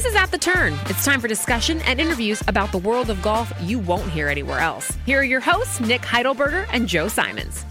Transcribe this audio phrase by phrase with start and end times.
[0.00, 0.72] This is At the Turn.
[0.86, 4.58] It's time for discussion and interviews about the world of golf you won't hear anywhere
[4.58, 4.96] else.
[5.04, 7.66] Here are your hosts, Nick Heidelberger and Joe Simons.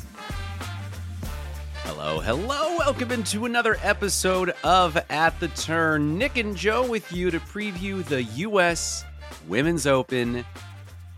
[1.86, 2.78] Hello, hello.
[2.78, 6.20] Welcome into another episode of At the Turn.
[6.20, 9.06] Nick and Joe with you to preview the U.S.
[9.48, 10.46] Women's Open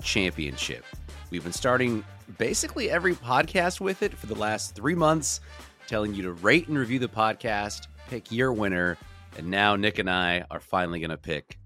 [0.02, 0.86] Championship.
[1.30, 2.06] We've been starting
[2.38, 5.42] basically every podcast with it for the last three months,
[5.88, 8.98] telling you to rate and review the podcast, pick your winner,
[9.42, 11.58] and now Nick and I are finally going to pick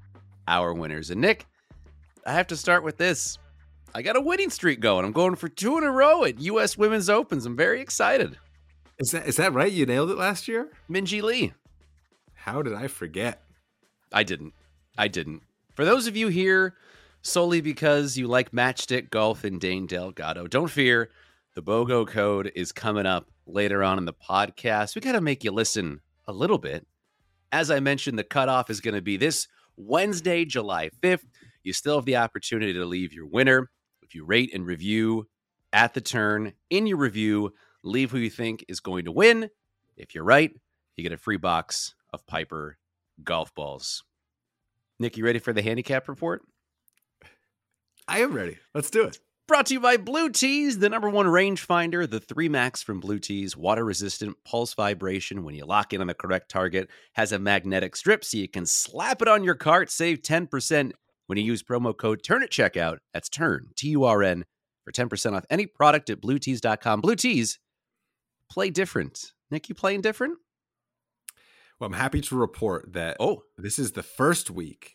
[0.48, 1.10] our winners.
[1.12, 1.46] And Nick,
[2.26, 3.38] I have to start with this.
[3.94, 5.06] I got a winning streak going.
[5.06, 6.78] I'm going for two in a row at U.S.
[6.78, 7.46] Women's Opens.
[7.46, 8.38] I'm very excited.
[8.98, 9.72] Is that is that right?
[9.72, 10.70] You nailed it last year?
[10.90, 11.54] Minjee Lee.
[12.34, 13.42] How did I forget?
[14.12, 14.54] I didn't.
[14.98, 15.42] I didn't.
[15.74, 16.76] For those of you here
[17.22, 21.10] solely because you like matchstick golf and Dane Delgado, don't fear.
[21.56, 24.96] The BOGO code is coming up later on in the podcast.
[24.96, 26.86] We got to make you listen a little bit.
[27.52, 31.26] As I mentioned, the cutoff is going to be this Wednesday, July 5th.
[31.64, 33.70] You still have the opportunity to leave your winner.
[34.02, 35.28] If you rate and review
[35.74, 39.50] at the turn in your review, leave who you think is going to win.
[39.98, 40.52] If you're right,
[40.96, 42.78] you get a free box of Piper
[43.24, 44.04] golf balls.
[45.00, 46.44] Nick, you ready for the handicap report?
[48.08, 48.58] I am ready.
[48.74, 49.20] Let's do it.
[49.48, 53.20] Brought to you by Blue Tees, the number one rangefinder, the 3 Max from Blue
[53.20, 57.38] Tees, water resistant pulse vibration when you lock in on the correct target, has a
[57.38, 60.94] magnetic strip so you can slap it on your cart, save 10%
[61.28, 62.98] when you use promo code TURN at checkout.
[63.14, 64.46] That's TURN, T U R N,
[64.84, 67.02] for 10% off any product at bluetees.com.
[67.02, 67.60] Blue Tees,
[68.50, 69.34] play different.
[69.52, 70.40] Nick, you playing different?
[71.80, 74.95] Well, I'm happy to report that Oh, this is the first week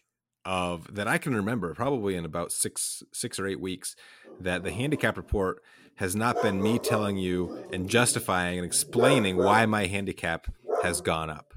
[0.51, 3.95] of that I can remember, probably in about six six or eight weeks,
[4.41, 5.63] that the handicap report
[5.95, 10.49] has not been me telling you and justifying and explaining why my handicap
[10.83, 11.55] has gone up.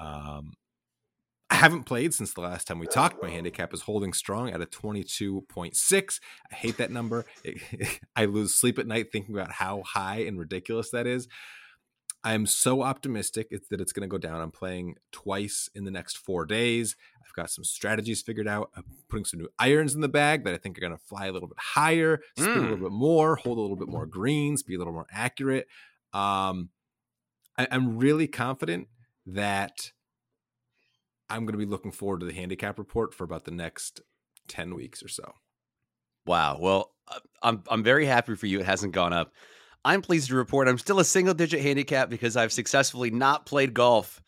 [0.00, 0.54] Um,
[1.50, 3.22] I haven't played since the last time we talked.
[3.22, 6.20] My handicap is holding strong at a 22.6.
[6.50, 7.26] I hate that number.
[8.16, 11.28] I lose sleep at night thinking about how high and ridiculous that is.
[12.26, 14.40] I'm so optimistic that it's going to go down.
[14.40, 16.96] I'm playing twice in the next four days.
[17.24, 18.70] I've got some strategies figured out.
[18.76, 21.26] I'm putting some new irons in the bag that I think are going to fly
[21.26, 22.56] a little bit higher, spin Mm.
[22.56, 25.68] a little bit more, hold a little bit more greens, be a little more accurate.
[26.12, 26.70] Um,
[27.56, 28.88] I, I'm really confident
[29.26, 29.92] that
[31.30, 34.00] I'm going to be looking forward to the handicap report for about the next
[34.48, 35.32] 10 weeks or so.
[36.26, 36.58] Wow.
[36.60, 38.58] Well, uh, I'm I'm very happy for you.
[38.60, 39.32] It hasn't gone up.
[39.86, 43.72] I'm pleased to report I'm still a single digit handicap because I've successfully not played
[43.72, 44.20] golf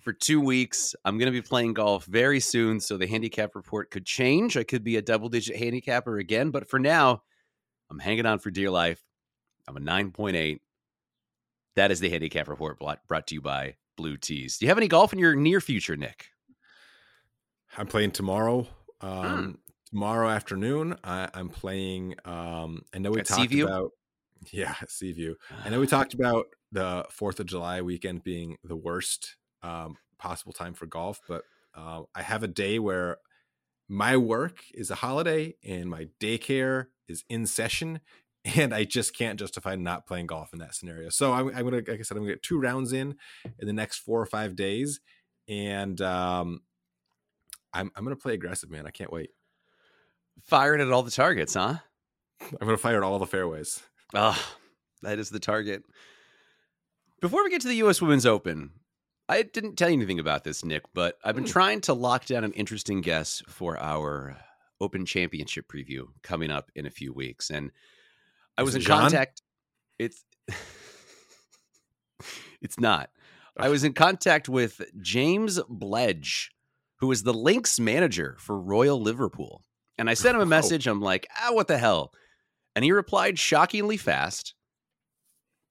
[0.00, 0.96] for two weeks.
[1.04, 4.56] I'm going to be playing golf very soon, so the handicap report could change.
[4.56, 7.22] I could be a double digit handicapper again, but for now,
[7.90, 8.98] I'm hanging on for dear life.
[9.68, 10.60] I'm a 9.8.
[11.76, 14.56] That is the handicap report brought to you by Blue Tees.
[14.56, 16.28] Do you have any golf in your near future, Nick?
[17.76, 18.66] I'm playing tomorrow.
[19.02, 19.58] Um,
[19.90, 22.16] Tomorrow afternoon, I, I'm playing.
[22.24, 23.92] Um, I know we At talked about.
[24.50, 25.34] Yeah, Seaview.
[25.64, 30.52] I know we talked about the Fourth of July weekend being the worst um, possible
[30.52, 31.42] time for golf, but
[31.74, 33.18] uh, I have a day where
[33.88, 38.00] my work is a holiday and my daycare is in session,
[38.44, 41.08] and I just can't justify not playing golf in that scenario.
[41.08, 43.16] So I'm, I'm gonna, like I said, I'm gonna get two rounds in
[43.58, 45.00] in the next four or five days,
[45.48, 46.60] and um,
[47.72, 48.86] I'm I'm gonna play aggressive, man.
[48.86, 49.30] I can't wait.
[50.42, 51.76] Firing at all the targets, huh?
[52.40, 53.82] I'm gonna fire at all the fairways.
[54.14, 54.54] Ah,
[55.02, 55.82] that is the target.
[57.20, 58.00] Before we get to the U.S.
[58.02, 58.70] Women's Open,
[59.28, 61.50] I didn't tell you anything about this, Nick, but I've been Hmm.
[61.50, 64.36] trying to lock down an interesting guest for our
[64.80, 67.70] Open Championship preview coming up in a few weeks, and
[68.58, 69.00] I was in Jean?
[69.00, 69.42] contact.
[69.98, 70.24] It's
[72.60, 73.10] it's not.
[73.56, 76.50] I was in contact with James Bledge,
[76.98, 79.62] who is the Links manager for Royal Liverpool.
[79.96, 80.86] And I sent him a message.
[80.88, 82.12] I'm like, ah, what the hell?
[82.74, 84.54] And he replied shockingly fast.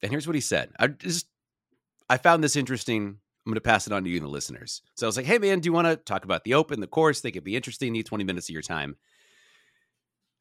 [0.02, 0.72] And here's what he said.
[0.80, 1.28] I just
[2.10, 3.18] I found this interesting.
[3.46, 4.82] I'm going to pass it on to you and the listeners.
[4.96, 6.88] So I was like, hey, man, do you want to talk about the Open, the
[6.88, 7.20] course?
[7.20, 7.92] They could be interesting.
[7.92, 8.96] Need 20 minutes of your time.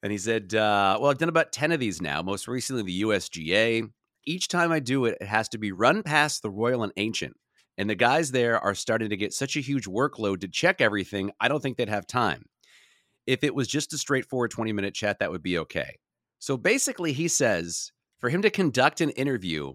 [0.02, 3.02] And he said, uh, well, I've done about 10 of these now, most recently the
[3.02, 3.88] USGA.
[4.24, 7.36] Each time I do it, it has to be run past the Royal and Ancient.
[7.78, 11.32] And the guys there are starting to get such a huge workload to check everything,
[11.40, 12.44] I don't think they'd have time.
[13.26, 15.96] If it was just a straightforward 20 minute chat, that would be okay.
[16.42, 19.74] So basically, he says for him to conduct an interview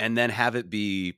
[0.00, 1.14] and then have it be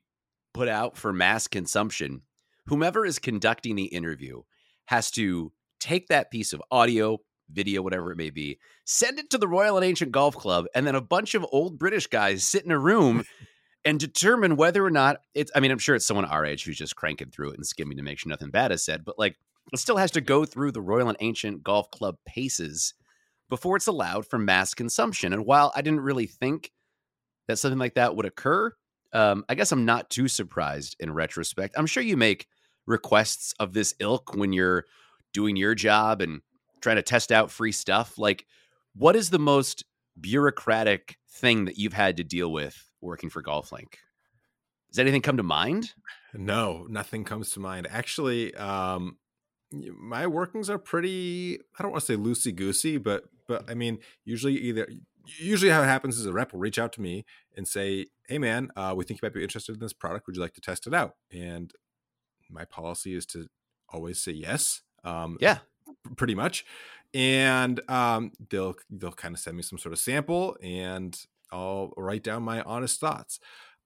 [0.53, 2.21] put out for mass consumption,
[2.67, 4.43] whomever is conducting the interview
[4.85, 7.17] has to take that piece of audio,
[7.51, 10.87] video, whatever it may be, send it to the Royal and Ancient Golf Club, and
[10.87, 13.25] then a bunch of old British guys sit in a room
[13.87, 15.51] and determine whether or not it's.
[15.55, 17.97] I mean, I'm sure it's someone our age who's just cranking through it and skimming
[17.97, 19.39] to make sure nothing bad is said, but like
[19.73, 22.93] it still has to go through the Royal and Ancient Golf Club paces
[23.49, 25.33] before it's allowed for mass consumption.
[25.33, 26.71] And while I didn't really think
[27.49, 28.73] that something like that would occur,
[29.13, 31.75] um, I guess I'm not too surprised in retrospect.
[31.79, 32.47] I'm sure you make
[32.87, 34.85] requests of this ilk when you're
[35.33, 36.41] doing your job and
[36.81, 38.19] trying to test out free stuff.
[38.19, 38.47] Like,
[38.95, 39.85] what is the most
[40.21, 43.95] bureaucratic thing that you've had to deal with working for GolfLink?
[44.91, 45.93] Does anything come to mind?
[46.35, 47.89] No, nothing comes to mind.
[47.91, 49.17] Actually, um,
[49.97, 53.99] my workings are pretty i don't want to say loosey goosey but but i mean
[54.25, 54.87] usually either
[55.27, 57.25] usually how it happens is a rep will reach out to me
[57.57, 60.27] and say hey man uh, we think you might be interested in this product.
[60.27, 61.15] Would you like to test it out?
[61.33, 61.73] And
[62.51, 63.49] my policy is to
[63.89, 65.59] always say yes um, yeah.
[66.17, 66.65] pretty much.
[67.13, 71.17] And um, they'll they'll kind of send me some sort of sample and
[71.53, 73.39] i'll write down my honest thoughts.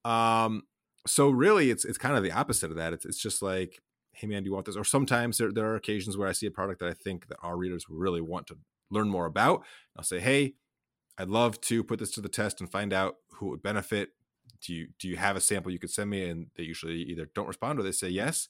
[0.05, 0.63] Um,
[1.07, 2.93] so really it's it's kind of the opposite of that.
[2.93, 3.81] It's, it's just like
[4.13, 4.77] hey man, do you want this?
[4.77, 7.39] Or sometimes there, there are occasions where I see a product that I think that
[7.41, 8.57] our readers really want to
[8.91, 9.65] learn more about.
[9.97, 10.55] I'll say, hey,
[11.19, 14.11] I'd love to put this to the test and find out who would benefit.
[14.65, 16.29] Do you do you have a sample you could send me?
[16.29, 18.49] And they usually either don't respond or they say yes.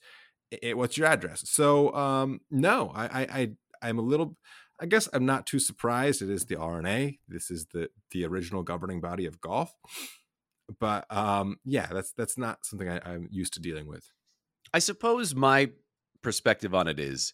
[0.51, 1.43] It, what's your address?
[1.47, 3.51] So um, no, I, I
[3.81, 4.35] I'm a little.
[4.81, 6.21] I guess I'm not too surprised.
[6.21, 7.19] It is the R&A.
[7.27, 9.73] This is the the original governing body of golf.
[10.79, 14.11] But um, yeah, that's that's not something I, I'm used to dealing with.
[14.73, 15.71] I suppose my
[16.21, 17.33] perspective on it is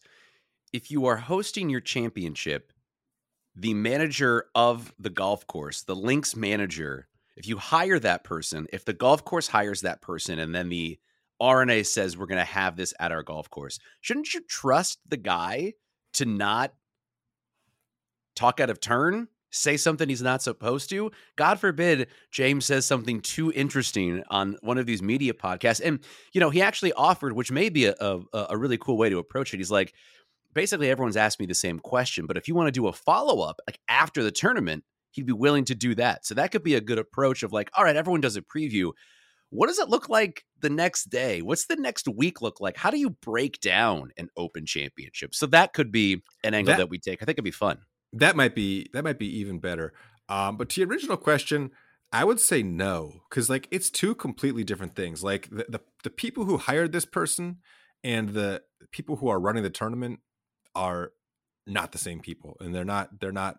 [0.72, 2.72] if you are hosting your championship,
[3.56, 7.08] the manager of the golf course, the links manager,
[7.38, 11.00] if you hire that person, if the golf course hires that person and then the
[11.40, 15.18] R&A says we're going to have this at our golf course, shouldn't you trust the
[15.18, 15.74] guy
[16.14, 16.74] to not
[18.36, 19.28] talk out of turn?
[19.56, 21.12] say something he's not supposed to.
[21.36, 25.82] God forbid James says something too interesting on one of these media podcasts.
[25.84, 26.00] And,
[26.34, 29.18] you know, he actually offered, which may be a, a, a really cool way to
[29.18, 29.58] approach it.
[29.58, 29.94] He's like,
[30.56, 33.42] basically, everyone's asked me the same question, but if you want to do a follow
[33.42, 36.26] up, like after the tournament, he'd be willing to do that.
[36.26, 38.92] So that could be a good approach of like, all right, everyone does a preview.
[39.52, 41.44] What does it look like the next day?
[41.44, 42.76] What's the next week look like?
[42.76, 45.36] How do you break down an open championship?
[45.36, 47.22] So that could be an angle that, that we take.
[47.22, 47.78] I think it'd be fun
[48.16, 49.94] that might be that might be even better.
[50.30, 51.72] Um, but to your original question,
[52.12, 55.24] I would say no, because like it's two completely different things.
[55.24, 57.58] Like the, the, the people who hired this person
[58.04, 60.20] and the people who are running the tournament
[60.76, 61.12] are
[61.68, 63.58] not the same people, and they're not they're not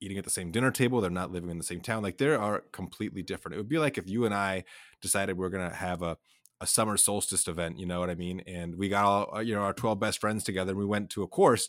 [0.00, 1.00] eating at the same dinner table.
[1.00, 2.02] They're not living in the same town.
[2.02, 3.54] Like they are completely different.
[3.54, 4.64] It would be like if you and I
[5.00, 6.18] decided we are gonna have a
[6.60, 7.78] a summer solstice event.
[7.78, 8.42] You know what I mean?
[8.46, 10.72] And we got all uh, you know our twelve best friends together.
[10.72, 11.68] and We went to a course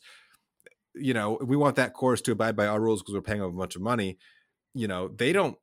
[1.00, 3.54] you know, we want that course to abide by our rules because we're paying them
[3.54, 4.18] a bunch of money.
[4.74, 5.58] You know, they don't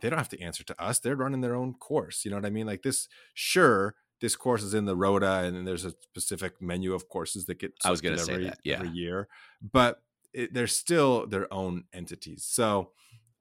[0.00, 0.98] they don't have to answer to us.
[0.98, 2.24] They're running their own course.
[2.24, 2.66] You know what I mean?
[2.66, 7.08] Like this, sure, this course is in the Rota, and there's a specific menu of
[7.08, 7.72] courses that get.
[7.84, 9.28] I was going to say that, yeah, every year,
[9.60, 12.44] but it, they're still their own entities.
[12.48, 12.90] So,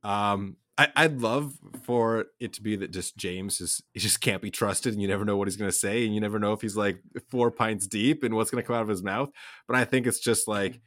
[0.03, 4.41] um, I, would love for it to be that just James is he just can't
[4.41, 6.53] be trusted, and you never know what he's going to say, and you never know
[6.53, 9.29] if he's like four pints deep and what's going to come out of his mouth.
[9.67, 10.79] But I think it's just like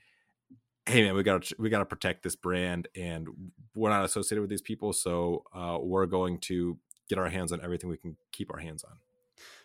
[0.86, 3.28] hey man we got to we got to protect this brand and
[3.74, 6.78] we're not associated with these people so uh, we're going to
[7.08, 8.92] get our hands on everything we can keep our hands on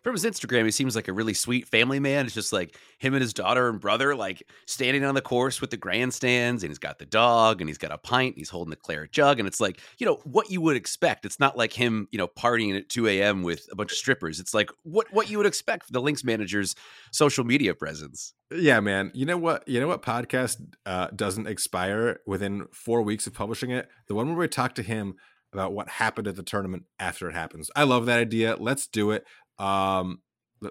[0.05, 2.27] from his Instagram, he seems like a really sweet family man.
[2.27, 5.71] It's just like him and his daughter and brother, like standing on the course with
[5.71, 8.75] the grandstands, and he's got the dog, and he's got a pint, he's holding the
[8.75, 11.25] claret jug, and it's like you know what you would expect.
[11.25, 13.41] It's not like him, you know, partying at two a.m.
[13.41, 14.39] with a bunch of strippers.
[14.39, 16.75] It's like what what you would expect for the links manager's
[17.11, 18.35] social media presence.
[18.51, 19.09] Yeah, man.
[19.15, 19.67] You know what?
[19.67, 23.89] You know what podcast uh, doesn't expire within four weeks of publishing it?
[24.07, 25.15] The one where we talk to him
[25.55, 27.71] about what happened at the tournament after it happens.
[27.75, 28.57] I love that idea.
[28.59, 29.25] Let's do it.
[29.57, 30.21] Um,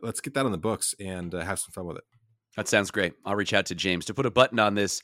[0.03, 2.05] let's get that on the books and uh, have some fun with it.
[2.57, 3.15] That sounds great.
[3.25, 5.03] I'll reach out to James to put a button on this.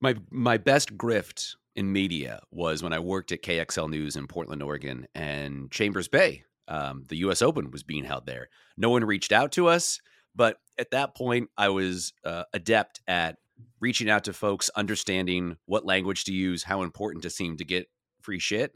[0.00, 4.62] My my best grift in media was when I worked at KXL News in Portland,
[4.62, 6.44] Oregon, and Chambers Bay.
[6.68, 7.42] Um, the U.S.
[7.42, 8.48] Open was being held there.
[8.76, 10.00] No one reached out to us,
[10.34, 13.36] but at that point, I was uh, adept at
[13.80, 17.88] reaching out to folks, understanding what language to use, how important to seem to get
[18.22, 18.72] free shit.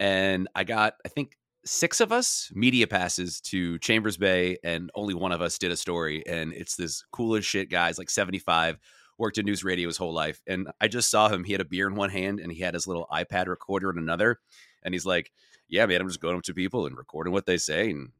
[0.00, 1.36] And I got, I think,
[1.68, 5.76] six of us media passes to Chambers Bay, and only one of us did a
[5.76, 6.24] story.
[6.26, 8.78] And it's this cool as shit guys, like 75,
[9.18, 10.40] worked in news radio his whole life.
[10.46, 11.44] And I just saw him.
[11.44, 13.98] He had a beer in one hand and he had his little iPad recorder in
[13.98, 14.40] another.
[14.82, 15.32] And he's like,
[15.68, 17.90] Yeah, man, I'm just going up to people and recording what they say.
[17.90, 18.10] And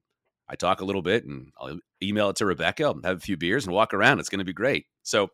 [0.49, 3.37] I talk a little bit and I'll email it to Rebecca, I'll have a few
[3.37, 4.19] beers and walk around.
[4.19, 4.87] It's going to be great.
[5.03, 5.31] So,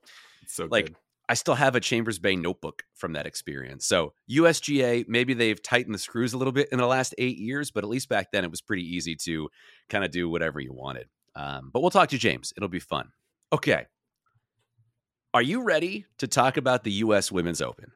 [0.47, 0.97] so like, good.
[1.29, 3.87] I still have a Chambers Bay notebook from that experience.
[3.87, 7.71] So USGA, maybe they've tightened the screws a little bit in the last eight years,
[7.71, 9.49] but at least back then it was pretty easy to
[9.89, 11.09] kind of do whatever you wanted.
[11.35, 12.53] Um, but we'll talk to James.
[12.57, 13.09] It'll be fun.
[13.53, 13.87] Okay.
[15.33, 17.33] Are you ready to talk about the U.S.
[17.33, 17.93] Women's Open?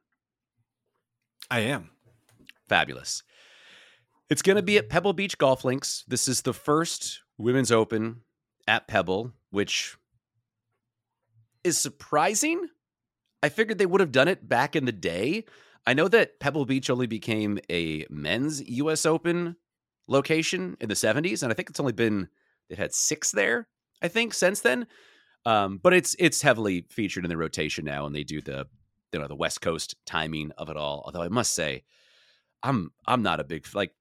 [1.50, 1.90] I am.
[2.68, 3.22] Fabulous.
[4.30, 6.04] It's going to be at Pebble Beach Golf Links.
[6.08, 8.22] This is the first Women's Open
[8.66, 9.96] at Pebble, which
[11.62, 12.68] is surprising.
[13.42, 15.44] I figured they would have done it back in the day.
[15.86, 19.56] I know that Pebble Beach only became a men's US Open
[20.06, 22.28] location in the 70s, and I think it's only been
[22.68, 23.68] they've had six there,
[24.02, 24.86] I think, since then.
[25.46, 28.66] Um, but it's it's heavily featured in the rotation now, and they do the
[29.12, 31.02] you know the West Coast timing of it all.
[31.06, 31.84] Although I must say,
[32.62, 33.92] I'm I'm not a big like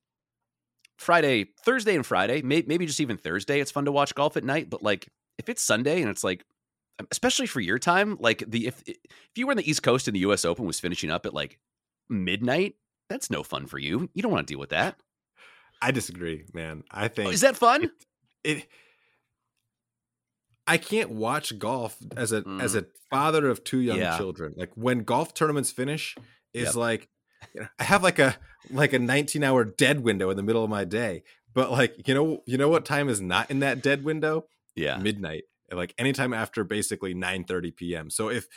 [0.98, 3.62] Friday, Thursday, and Friday, may, maybe just even Thursday.
[3.62, 6.44] It's fun to watch golf at night, but like if it's Sunday and it's like
[7.12, 8.98] especially for your time, like the if if
[9.36, 10.46] you were in the East Coast and the U.S.
[10.46, 11.60] Open was finishing up at like
[12.10, 12.76] midnight,
[13.10, 14.10] that's no fun for you.
[14.14, 15.00] You don't want to deal with that.
[15.82, 16.84] I disagree, man.
[16.90, 17.92] I think oh, is that fun?
[18.44, 18.68] It, it,
[20.66, 22.62] I can't watch golf as a mm.
[22.62, 24.18] as a father of two young yeah.
[24.18, 24.54] children.
[24.58, 26.16] Like when golf tournaments finish,
[26.54, 26.76] is yep.
[26.76, 27.10] like
[27.54, 28.36] you know, I have like a
[28.72, 31.24] like a 19 hour dead window in the middle of my day.
[31.54, 34.46] But like you know you know what time is not in that dead window?
[34.76, 38.10] Yeah, midnight like anytime after basically 9 30 p.m.
[38.10, 38.48] So if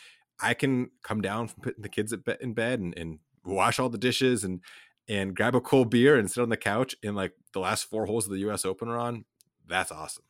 [0.40, 3.99] I can come down from putting the kids in bed and, and wash all the
[3.99, 4.61] dishes and
[5.09, 8.07] and grab a cold beer and sit on the couch in like the last four
[8.07, 9.25] holes of the US Open are on,
[9.67, 10.25] that's awesome.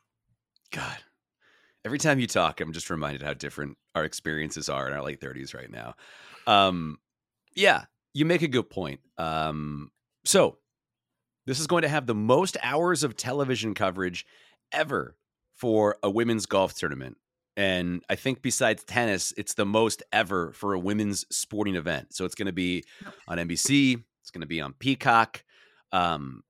[0.70, 0.96] God.
[1.84, 5.20] Every time you talk, I'm just reminded how different our experiences are in our late
[5.20, 5.94] 30s right now.
[6.46, 6.98] Um,
[7.54, 9.00] yeah, you make a good point.
[9.18, 9.90] Um,
[10.24, 10.58] so
[11.46, 14.26] this is going to have the most hours of television coverage
[14.72, 15.16] ever
[15.60, 17.18] for a women's golf tournament.
[17.56, 22.14] And I think besides tennis, it's the most ever for a women's sporting event.
[22.14, 22.84] So it's going to be
[23.28, 24.02] on NBC.
[24.22, 25.44] It's going to be on Peacock.
[25.92, 26.42] Um,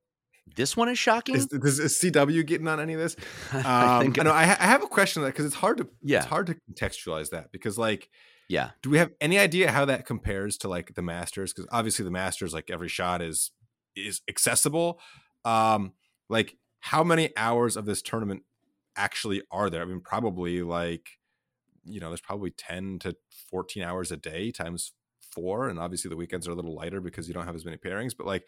[0.54, 1.34] this one is shocking.
[1.34, 3.16] Is, is, is, CW getting on any of this?
[3.52, 4.32] Um, I, think, I know.
[4.32, 6.18] I, I, have a question because it's hard to yeah.
[6.18, 8.08] it's hard to contextualize that because like
[8.48, 11.52] yeah, do we have any idea how that compares to like the Masters?
[11.52, 13.52] Because obviously the Masters, like every shot is
[13.94, 15.00] is accessible.
[15.44, 15.92] Um,
[16.28, 18.42] like how many hours of this tournament
[19.00, 19.82] actually are there.
[19.82, 21.08] I mean, probably like,
[21.84, 23.16] you know, there's probably 10 to
[23.50, 24.92] 14 hours a day times
[25.32, 25.68] four.
[25.68, 28.12] And obviously the weekends are a little lighter because you don't have as many pairings.
[28.16, 28.46] But like,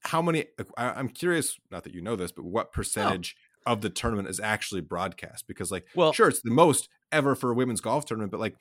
[0.00, 0.46] how many?
[0.76, 2.70] I, am curious, not that you know this, but what oh.
[2.72, 3.36] percentage
[3.66, 3.72] oh.
[3.72, 5.46] of the tournament is actually broadcast?
[5.46, 8.56] Because, like, well, sure, it's the most ever for a women's golf tournament, but like,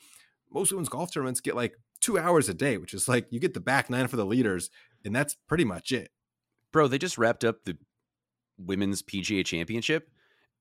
[0.52, 3.54] most women's golf tournaments get like two hours a day, which is like you get
[3.54, 4.70] the back nine for the leaders,
[5.04, 6.12] and that's pretty much it.
[6.72, 7.78] Bro, they just wrapped up the
[8.58, 10.10] women's PGA championship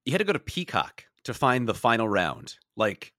[0.04, 2.56] you had to go to Peacock to find the final round.
[2.76, 3.12] Like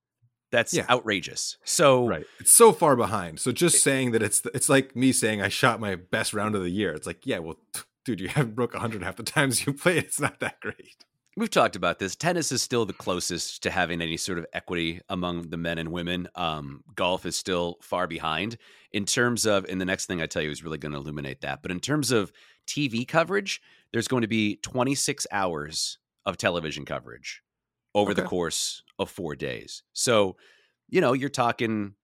[0.50, 0.86] that's yeah.
[0.88, 1.56] outrageous.
[1.64, 3.40] So right, it's so far behind.
[3.40, 6.54] So just it, saying that it's it's like me saying I shot my best round
[6.54, 6.92] of the year.
[6.92, 7.56] It's like yeah, well,
[8.04, 9.98] dude, you haven't broke hundred half the times you play.
[9.98, 11.04] It's not that great.
[11.36, 12.14] We've talked about this.
[12.14, 15.90] Tennis is still the closest to having any sort of equity among the men and
[15.90, 16.28] women.
[16.36, 18.56] Um, golf is still far behind
[18.92, 21.40] in terms of, and the next thing I tell you is really going to illuminate
[21.40, 21.60] that.
[21.60, 22.30] But in terms of
[22.68, 23.60] TV coverage,
[23.92, 27.42] there's going to be 26 hours of television coverage
[27.94, 28.22] over okay.
[28.22, 29.82] the course of four days.
[29.92, 30.36] So,
[30.88, 31.94] you know, you're talking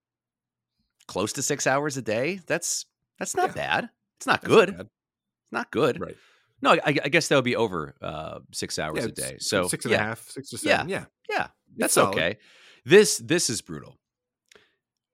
[1.07, 2.39] close to six hours a day.
[2.47, 2.85] That's
[3.19, 3.53] that's not yeah.
[3.53, 3.89] bad.
[4.17, 4.77] It's not that's good.
[4.77, 5.99] Not it's not good.
[5.99, 6.15] Right.
[6.61, 9.37] No, I, I guess that would be over uh, six hours yeah, a day.
[9.39, 9.97] So six and yeah.
[9.97, 10.89] a half, six to seven.
[10.89, 11.47] Yeah, yeah, yeah.
[11.77, 12.37] that's okay.
[12.85, 13.97] This this is brutal.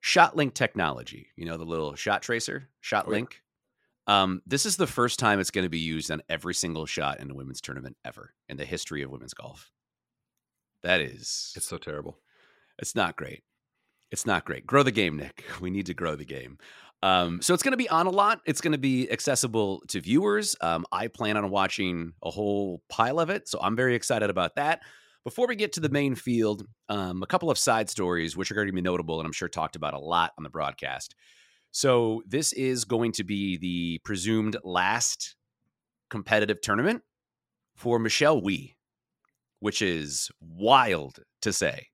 [0.04, 3.28] ShotLink technology, you know the little shot tracer, ShotLink.
[3.32, 3.36] Oh,
[4.08, 7.20] um, this is the first time it's going to be used on every single shot
[7.20, 9.70] in a women's tournament ever in the history of women's golf.
[10.84, 11.54] That is.
[11.56, 12.20] It's so terrible.
[12.80, 13.44] It's not great.
[14.12, 14.66] It's not great.
[14.66, 15.44] Grow the game, Nick.
[15.62, 16.58] We need to grow the game.
[17.04, 18.42] Um, so it's going to be on a lot.
[18.46, 20.56] It's going to be accessible to viewers.
[20.62, 24.56] Um, I plan on watching a whole pile of it, so I'm very excited about
[24.56, 24.82] that.
[25.24, 28.56] Before we get to the main field, um, a couple of side stories which are
[28.56, 31.16] going to be notable and I'm sure talked about a lot on the broadcast.
[31.72, 35.36] So this is going to be the presumed last
[36.10, 37.04] competitive tournament
[37.76, 38.76] for Michelle Wie,
[39.60, 41.88] which is wild to say.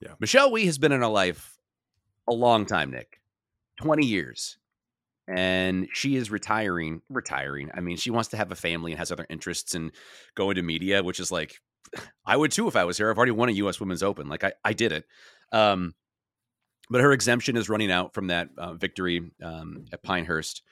[0.00, 0.14] Yeah.
[0.20, 1.58] Michelle Wie has been in our life
[2.28, 3.20] a long time, Nick.
[3.80, 4.58] 20 years.
[5.28, 7.70] And she is retiring, retiring.
[7.74, 9.92] I mean, she wants to have a family and has other interests in
[10.34, 11.60] going to media, which is like
[12.26, 13.10] I would too if I was here.
[13.10, 14.28] I've already won a US Women's Open.
[14.28, 15.04] Like I, I did it.
[15.52, 15.94] Um,
[16.90, 20.62] but her exemption is running out from that uh, victory um, at Pinehurst,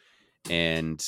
[0.49, 1.05] and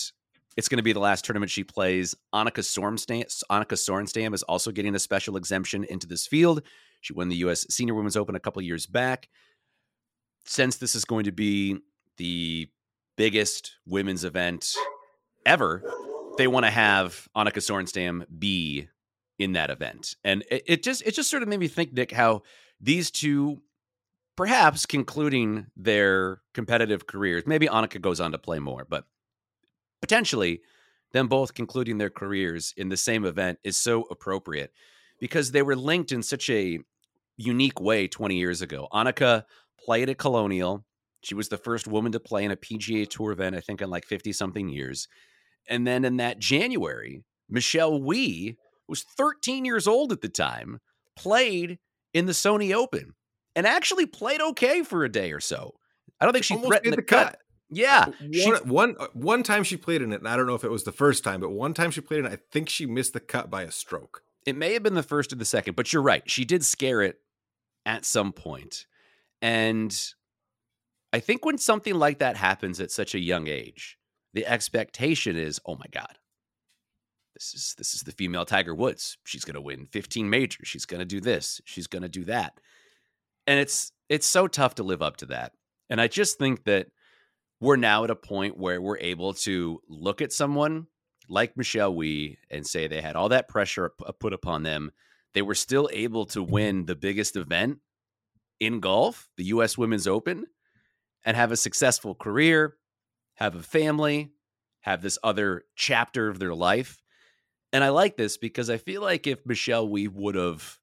[0.57, 2.15] it's going to be the last tournament she plays.
[2.35, 6.63] Annika Sorenstam, Annika Sorenstam is also getting a special exemption into this field.
[7.01, 7.67] She won the U.S.
[7.71, 9.29] Senior Women's Open a couple years back.
[10.45, 11.79] since this is going to be
[12.17, 12.69] the
[13.17, 14.75] biggest women's event
[15.47, 15.83] ever,
[16.39, 18.89] they want to have Annika Sorenstam be
[19.39, 20.15] in that event.
[20.25, 22.43] And it, it just it just sort of made me think, Nick, how
[22.81, 23.63] these two
[24.37, 27.45] perhaps concluding their competitive careers.
[27.47, 29.05] Maybe Annika goes on to play more, but
[30.01, 30.63] potentially
[31.13, 34.73] them both concluding their careers in the same event is so appropriate
[35.21, 36.79] because they were linked in such a
[37.37, 38.89] unique way 20 years ago.
[38.93, 39.45] Annika
[39.85, 40.85] played at Colonial.
[41.23, 43.91] She was the first woman to play in a PGA Tour event, I think, in
[43.91, 45.07] like 50 something years.
[45.69, 48.57] And then in that January, Michelle Wie
[48.89, 50.81] was 13 years old at the time,
[51.17, 51.79] played
[52.13, 53.15] in the Sony Open
[53.57, 55.75] and actually played okay for a day or so.
[56.21, 57.27] I don't think she, Almost threatened the the cut.
[57.33, 57.39] cut.
[57.75, 60.55] Yeah, she- One, one uh, one time she played in it, and I don't know
[60.55, 62.69] if it was the first time, but one time she played in it, I think
[62.69, 64.23] she missed the cut by a stroke.
[64.45, 66.29] it may have been the first or the second, but you're right.
[66.31, 67.21] She did scare it
[67.87, 68.87] at some point.
[69.41, 69.97] And
[71.13, 73.99] I think when something like that happens at such a young age,
[74.35, 76.19] the expectation is, oh my God,
[77.35, 79.17] this is this is the female Tiger Woods.
[79.25, 80.69] She's gonna win 15 majors.
[80.69, 81.61] She's gonna do this.
[81.65, 82.59] She's gonna do that.
[83.47, 85.53] And it's it's so tough to live up to that.
[85.89, 86.89] And I just think that
[87.61, 90.87] we're now at a point where we're able to look at someone
[91.29, 94.91] like Michelle Wie and say they had all that pressure uh, put upon them.
[95.35, 97.79] They were still able to win the biggest event
[98.61, 100.47] in golf, the US Women's Open,
[101.25, 102.77] and have a successful career,
[103.35, 104.33] have a family,
[104.81, 107.01] have this other chapter of their life.
[107.73, 110.79] And I like this because I feel like if Michelle Wie would have,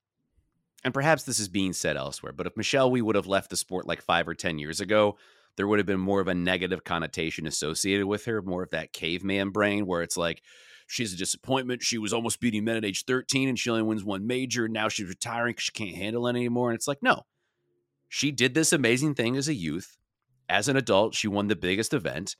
[0.83, 3.57] and perhaps this is being said elsewhere, but if Michelle Wie would have left the
[3.57, 5.17] sport like five or 10 years ago,
[5.57, 8.93] there would have been more of a negative connotation associated with her, more of that
[8.93, 10.41] caveman brain where it's like,
[10.89, 11.83] she's a disappointment.
[11.83, 14.65] She was almost beating men at age 13 and she only wins one major.
[14.65, 16.69] And now she's retiring because she can't handle it anymore.
[16.69, 17.23] And it's like, no,
[18.07, 19.97] she did this amazing thing as a youth.
[20.49, 22.35] As an adult, she won the biggest event.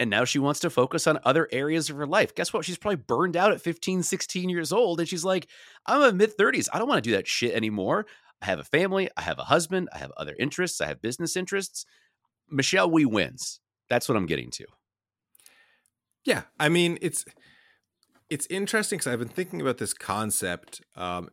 [0.00, 2.34] And now she wants to focus on other areas of her life.
[2.34, 2.64] Guess what?
[2.64, 4.98] She's probably burned out at 15, 16 years old.
[4.98, 5.46] And she's like,
[5.84, 6.68] I'm a mid 30s.
[6.72, 8.06] I don't want to do that shit anymore.
[8.40, 9.10] I have a family.
[9.18, 9.90] I have a husband.
[9.92, 10.80] I have other interests.
[10.80, 11.84] I have business interests.
[12.48, 13.60] Michelle Wie wins.
[13.90, 14.64] That's what I'm getting to.
[16.24, 17.24] Yeah, I mean it's
[18.30, 20.80] it's interesting because I've been thinking about this concept.
[20.96, 21.28] Um,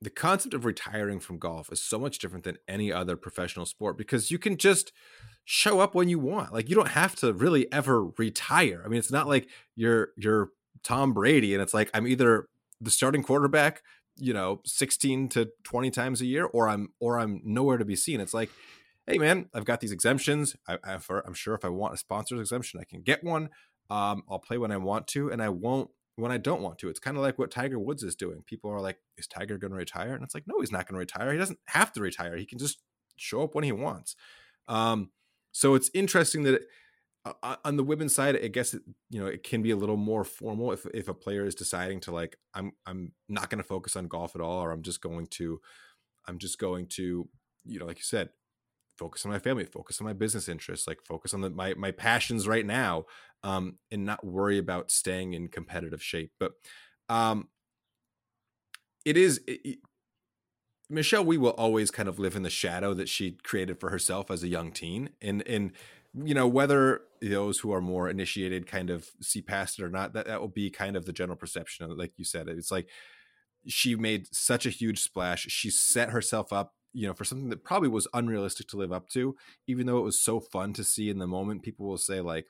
[0.00, 3.96] the concept of retiring from golf is so much different than any other professional sport
[3.96, 4.92] because you can just
[5.44, 6.52] show up when you want.
[6.52, 8.82] Like you don't have to really ever retire.
[8.84, 10.50] I mean, it's not like you're you're
[10.82, 12.48] Tom Brady and it's like I'm either
[12.80, 13.82] the starting quarterback,
[14.16, 17.96] you know, 16 to 20 times a year or I'm or I'm nowhere to be
[17.96, 18.20] seen.
[18.20, 18.50] It's like
[19.06, 20.56] hey man, I've got these exemptions.
[20.68, 23.50] I, I'm sure if I want a sponsor's exemption, I can get one.
[23.88, 26.88] Um, I'll play when I want to, and I won't when I don't want to.
[26.88, 28.42] It's kind of like what Tiger Woods is doing.
[28.46, 30.94] People are like, "Is Tiger going to retire?" And it's like, no, he's not going
[30.94, 31.32] to retire.
[31.32, 32.36] He doesn't have to retire.
[32.36, 32.82] He can just
[33.16, 34.16] show up when he wants.
[34.68, 35.10] Um,
[35.52, 36.66] so it's interesting that it,
[37.42, 39.96] uh, on the women's side, I guess it, you know it can be a little
[39.96, 43.68] more formal if if a player is deciding to like, I'm I'm not going to
[43.68, 45.60] focus on golf at all, or I'm just going to,
[46.26, 47.28] I'm just going to,
[47.64, 48.30] you know, like you said,
[48.98, 51.90] focus on my family focus on my business interests like focus on the, my my
[51.90, 53.04] passions right now
[53.42, 56.32] um and not worry about staying in competitive shape.
[56.38, 56.52] But
[57.08, 57.48] um
[59.04, 59.78] it is it,
[60.88, 64.30] Michelle Wie will always kind of live in the shadow that she created for herself
[64.30, 65.72] as a young teen and and
[66.14, 70.12] you know whether those who are more initiated kind of see past it or not
[70.12, 72.88] that that will be kind of the general perception like you said it's like
[73.66, 75.46] she made such a huge splash.
[75.48, 79.08] She set herself up you know for something that probably was unrealistic to live up
[79.08, 82.20] to even though it was so fun to see in the moment people will say
[82.20, 82.46] like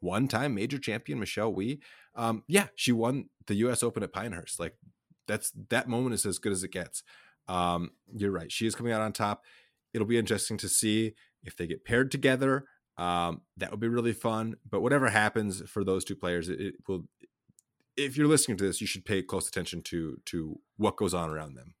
[0.00, 1.80] one time major champion michelle Wie.
[2.14, 4.76] um yeah she won the us open at pinehurst like
[5.26, 7.02] that's that moment is as good as it gets
[7.48, 9.44] um you're right she is coming out on top
[9.94, 12.64] it'll be interesting to see if they get paired together
[12.98, 16.74] um that would be really fun but whatever happens for those two players it, it
[16.86, 17.04] will
[17.96, 21.30] if you're listening to this you should pay close attention to to what goes on
[21.30, 21.74] around them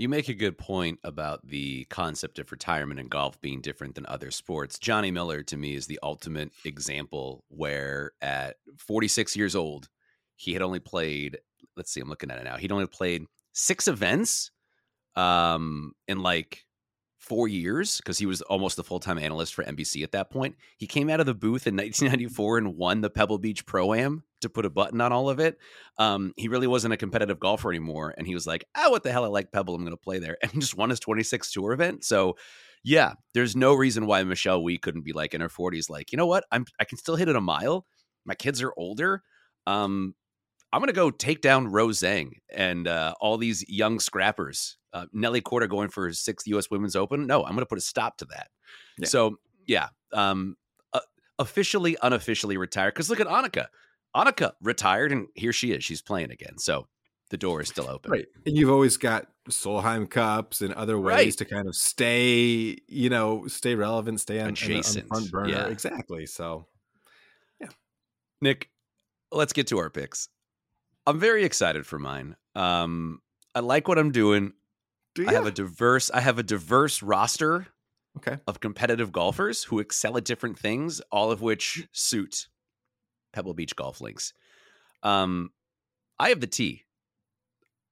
[0.00, 4.06] You make a good point about the concept of retirement in golf being different than
[4.06, 4.78] other sports.
[4.78, 9.90] Johnny Miller, to me, is the ultimate example where at 46 years old,
[10.36, 11.36] he had only played,
[11.76, 12.56] let's see, I'm looking at it now.
[12.56, 14.52] He'd only played six events
[15.16, 16.64] um, in like
[17.18, 20.56] four years because he was almost a full time analyst for NBC at that point.
[20.78, 24.22] He came out of the booth in 1994 and won the Pebble Beach Pro Am
[24.40, 25.58] to put a button on all of it.
[25.98, 28.14] Um, he really wasn't a competitive golfer anymore.
[28.16, 29.24] And he was like, oh, what the hell?
[29.24, 29.74] I like Pebble.
[29.74, 30.36] I'm going to play there.
[30.42, 32.04] And he just won his 26th tour event.
[32.04, 32.36] So,
[32.82, 36.18] yeah, there's no reason why Michelle Wie couldn't be like in her 40s, like, you
[36.18, 36.44] know what?
[36.50, 37.86] I'm I can still hit it a mile.
[38.24, 39.22] My kids are older.
[39.66, 40.14] Um,
[40.72, 44.76] I'm going to go take down Rose Zhang and uh, all these young scrappers.
[44.92, 46.70] Uh, Nelly Korda going for his sixth U.S.
[46.70, 47.26] Women's Open.
[47.26, 48.48] No, I'm going to put a stop to that.
[48.98, 49.06] Yeah.
[49.08, 50.56] So yeah, um,
[50.92, 51.00] uh,
[51.38, 52.94] officially, unofficially retired.
[52.94, 53.66] Because look at Annika.
[54.14, 55.84] Annika retired, and here she is.
[55.84, 56.58] She's playing again.
[56.58, 56.86] So
[57.30, 58.10] the door is still open.
[58.10, 58.26] Right.
[58.44, 61.32] And you've always got Solheim Cups and other ways Right.
[61.38, 65.08] to kind of stay, you know, stay relevant, stay on, on the- on Adjacent.
[65.08, 65.48] front burner.
[65.50, 65.66] Yeah.
[65.68, 66.26] Exactly.
[66.26, 66.66] So
[67.60, 67.68] yeah.
[68.40, 68.70] Nick,
[69.30, 70.28] let's get to our picks.
[71.06, 72.36] I'm very excited for mine.
[72.56, 73.20] Um,
[73.54, 74.52] I like what I'm doing.
[75.14, 76.10] do I have a diverse.
[76.10, 77.66] I have a diverse roster
[78.18, 78.38] okay.
[78.46, 82.48] of competitive golfers who excel at different things, all of which suit
[83.32, 84.32] Pebble Beach golf links.
[85.02, 85.50] Um,
[86.18, 86.84] I have the tee.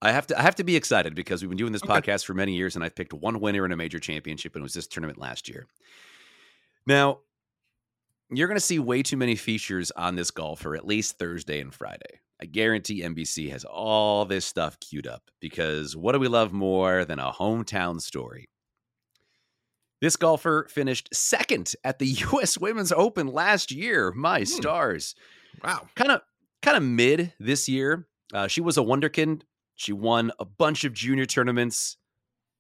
[0.00, 0.38] I have to.
[0.38, 1.92] I have to be excited because we've been doing this Okay.
[1.92, 4.62] podcast for many years, and I've picked one winner in a major championship, and it
[4.62, 5.66] was this tournament last year.
[6.86, 7.18] Now,
[8.30, 11.74] you're going to see way too many features on this golfer at least Thursday and
[11.74, 12.20] Friday.
[12.40, 17.04] I guarantee NBC has all this stuff queued up because what do we love more
[17.04, 18.48] than a hometown story?
[20.00, 22.56] This golfer finished second at the U.S.
[22.58, 24.12] Women's Open last year.
[24.12, 25.14] My stars,
[25.62, 25.88] Wow.
[25.96, 26.20] kind of,
[26.62, 28.06] kind of mid this year.
[28.32, 29.42] Uh, she was a wonderkind.
[29.74, 31.96] She won a bunch of junior tournaments.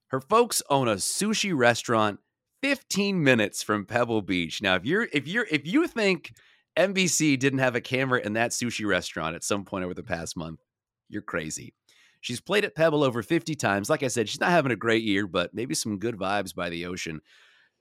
[0.08, 2.20] Her folks own a sushi restaurant
[2.62, 4.62] 15 minutes from Pebble Beach.
[4.62, 6.32] Now, if you're if you're if you think
[6.76, 10.36] NBC didn't have a camera in that sushi restaurant at some point over the past
[10.36, 10.60] month,
[11.08, 11.74] you're crazy.
[12.20, 13.88] She's played at Pebble over 50 times.
[13.88, 16.68] Like I said, she's not having a great year, but maybe some good vibes by
[16.68, 17.20] the ocean.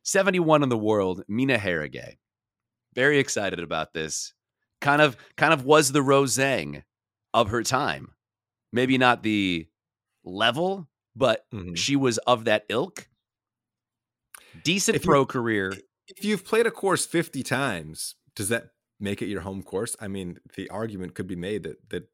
[0.03, 2.17] 71 in the world, Mina Harigae.
[2.95, 4.33] Very excited about this.
[4.79, 6.83] Kind of kind of was the Rose Zhang
[7.33, 8.13] of her time.
[8.71, 9.67] Maybe not the
[10.23, 11.75] level, but Mhm.
[11.77, 13.09] she was of that ilk.
[14.63, 15.73] Decent If you- pro career.
[16.07, 18.69] If you've played a course 50 times, does that
[18.99, 19.95] make it your home course?
[19.99, 22.09] I mean, the argument could be made that, that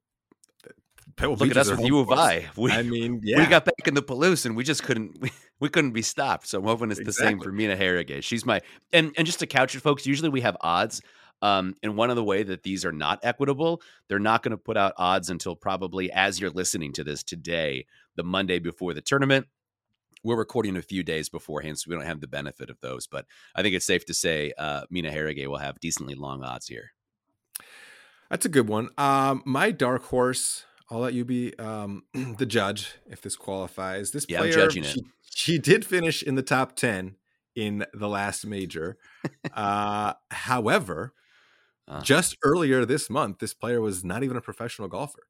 [1.16, 2.12] Pebble Look Beach at us with U of.
[2.12, 2.50] I.
[2.56, 3.40] We, I mean, yeah.
[3.40, 6.48] we got back in the Palouse and we just couldn't we, we couldn't be stopped.
[6.48, 8.24] So I'm hoping it's the same for Mina Harigae.
[8.24, 8.62] She's my
[8.92, 10.06] and and just to couch it, folks.
[10.06, 11.02] Usually we have odds.
[11.42, 14.58] Um, and one of the way that these are not equitable, they're not going to
[14.58, 17.86] put out odds until probably as you're listening to this today,
[18.16, 19.48] the Monday before the tournament.
[20.24, 23.08] We're recording a few days beforehand, so we don't have the benefit of those.
[23.08, 26.68] But I think it's safe to say uh, Mina Harigae will have decently long odds
[26.68, 26.92] here.
[28.30, 28.90] That's a good one.
[28.98, 30.64] Um, my dark horse.
[30.90, 34.12] I'll let you be um, the judge if this qualifies.
[34.12, 37.18] This Yeah, player, she, she did finish in the top ten
[37.56, 38.98] in the last major.
[39.54, 41.14] uh, however,
[41.88, 42.02] Uh.
[42.02, 45.28] just earlier this month, this player was not even a professional golfer.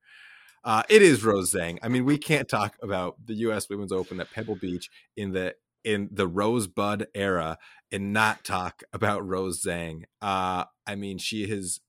[0.64, 1.78] Uh, it is Rose Zhang.
[1.82, 3.70] I mean, we can't talk about the U.S.
[3.70, 7.58] Women's Open at Pebble Beach in the in the Rosebud era
[7.92, 10.04] and not talk about Rose Zhang.
[10.22, 11.82] Uh, I mean, she has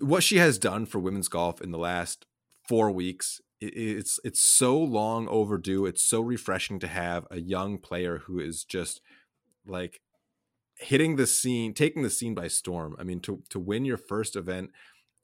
[0.00, 2.26] what she has done for women's golf in the last
[2.68, 5.86] four weeks it's it's so long overdue.
[5.86, 9.00] It's so refreshing to have a young player who is just
[9.66, 10.00] like
[10.76, 12.94] hitting the scene, taking the scene by storm.
[12.98, 14.70] I mean, to to win your first event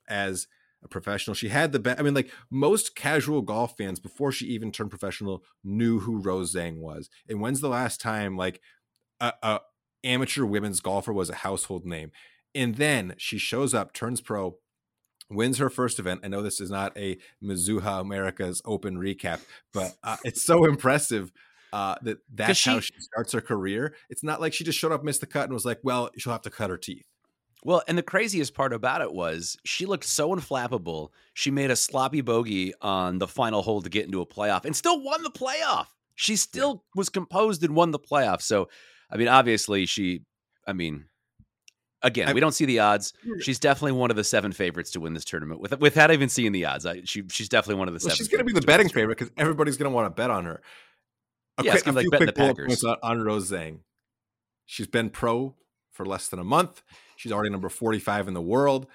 [0.09, 0.49] as
[0.83, 2.01] a professional, she had the best.
[2.01, 6.55] I mean, like most casual golf fans before she even turned professional knew who Rose
[6.55, 7.09] Zhang was.
[7.29, 8.61] And when's the last time like
[9.21, 9.61] a, a
[10.03, 12.11] amateur women's golfer was a household name?
[12.53, 14.59] And then she shows up, turns pro,
[15.31, 16.21] wins her first event.
[16.25, 19.41] I know this is not a Mizuho America's Open recap,
[19.73, 21.33] but uh, it's so impressive
[21.73, 23.95] uh, that that's how she- she starts her career.
[24.11, 26.33] It's not like she just showed up, missed the cut, and was like, "Well, she'll
[26.33, 27.07] have to cut her teeth."
[27.65, 31.09] Well, and the craziest part about it was she looked so unflappable.
[31.33, 34.77] She made a sloppy bogey on the final hole to get into a playoff and
[34.77, 35.87] still won the playoff.
[36.15, 38.43] She still was composed and won the playoff.
[38.43, 38.69] So,
[39.11, 40.21] I mean, obviously, she,
[40.67, 41.07] I mean,
[42.05, 43.13] again, I- we don't see the odds.
[43.41, 46.53] She's definitely one of the seven favorites to win this tournament with, without even seeing
[46.53, 46.87] the odds.
[46.87, 48.17] I, she, she's definitely one of the Well, seven.
[48.17, 50.45] she's going to be the betting favorite because everybody's going to want to bet on
[50.45, 50.63] her.
[51.59, 52.67] A, Yeah, quick, a like few betting quick the bullet Packers.
[52.69, 53.79] points on, on Rose Zhang.
[54.67, 55.55] She's been pro
[55.93, 56.83] for less than a month.
[57.17, 58.87] She's already number 45 in the world.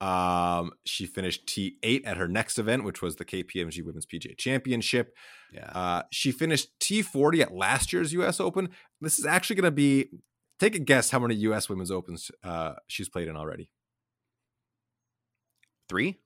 [0.00, 5.14] Um, she finished T8 at her next event, which was the KPMG Women's PGA Championship.
[5.52, 5.70] Yeah.
[5.74, 8.68] Uh, she finished T40 at last year's US Open.
[9.00, 10.08] This is actually going to be,
[10.58, 13.70] take a guess how many US Women's Opens uh, she's played in already.
[15.88, 16.20] Three?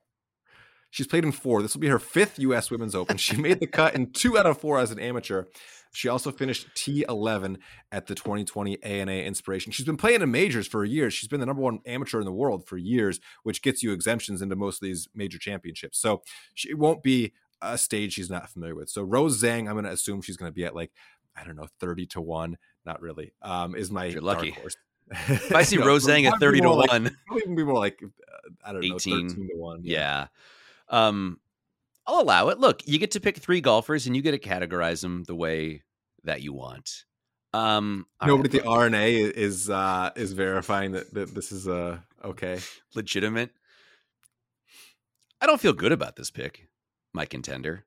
[0.90, 1.60] She's played in four.
[1.60, 2.70] This will be her fifth U.S.
[2.70, 3.16] Women's Open.
[3.18, 5.44] She made the cut in two out of four as an amateur.
[5.92, 7.56] She also finished T11
[7.90, 9.72] at the 2020 ANA Inspiration.
[9.72, 11.14] She's been playing in majors for years.
[11.14, 14.42] She's been the number one amateur in the world for years, which gets you exemptions
[14.42, 15.98] into most of these major championships.
[15.98, 16.22] So
[16.54, 18.90] she won't be a stage she's not familiar with.
[18.90, 20.92] So Rose Zhang, I'm going to assume she's going to be at like
[21.36, 22.56] I don't know 30 to one.
[22.88, 23.32] Not really.
[23.42, 24.50] Um, is my You're lucky.
[24.50, 24.74] horse.
[25.28, 28.02] If I see No, Rose Zhang at thirty to like- one, even be more like
[28.02, 28.08] uh,
[28.64, 29.28] I don't know, 18.
[29.28, 29.80] thirteen to one.
[29.84, 30.28] yeah.
[30.88, 31.38] Um,
[32.06, 32.58] I'll allow it.
[32.58, 35.82] Look, you get to pick three golfers, and you get to categorize them the way
[36.24, 37.04] that you want.
[37.52, 41.98] Um, Nobody right, at the R&A is uh, is verifying that, that this is uh,
[42.24, 42.58] okay.
[42.94, 43.50] legitimate.
[45.42, 46.68] I don't feel good about this pick,
[47.12, 47.84] my contender.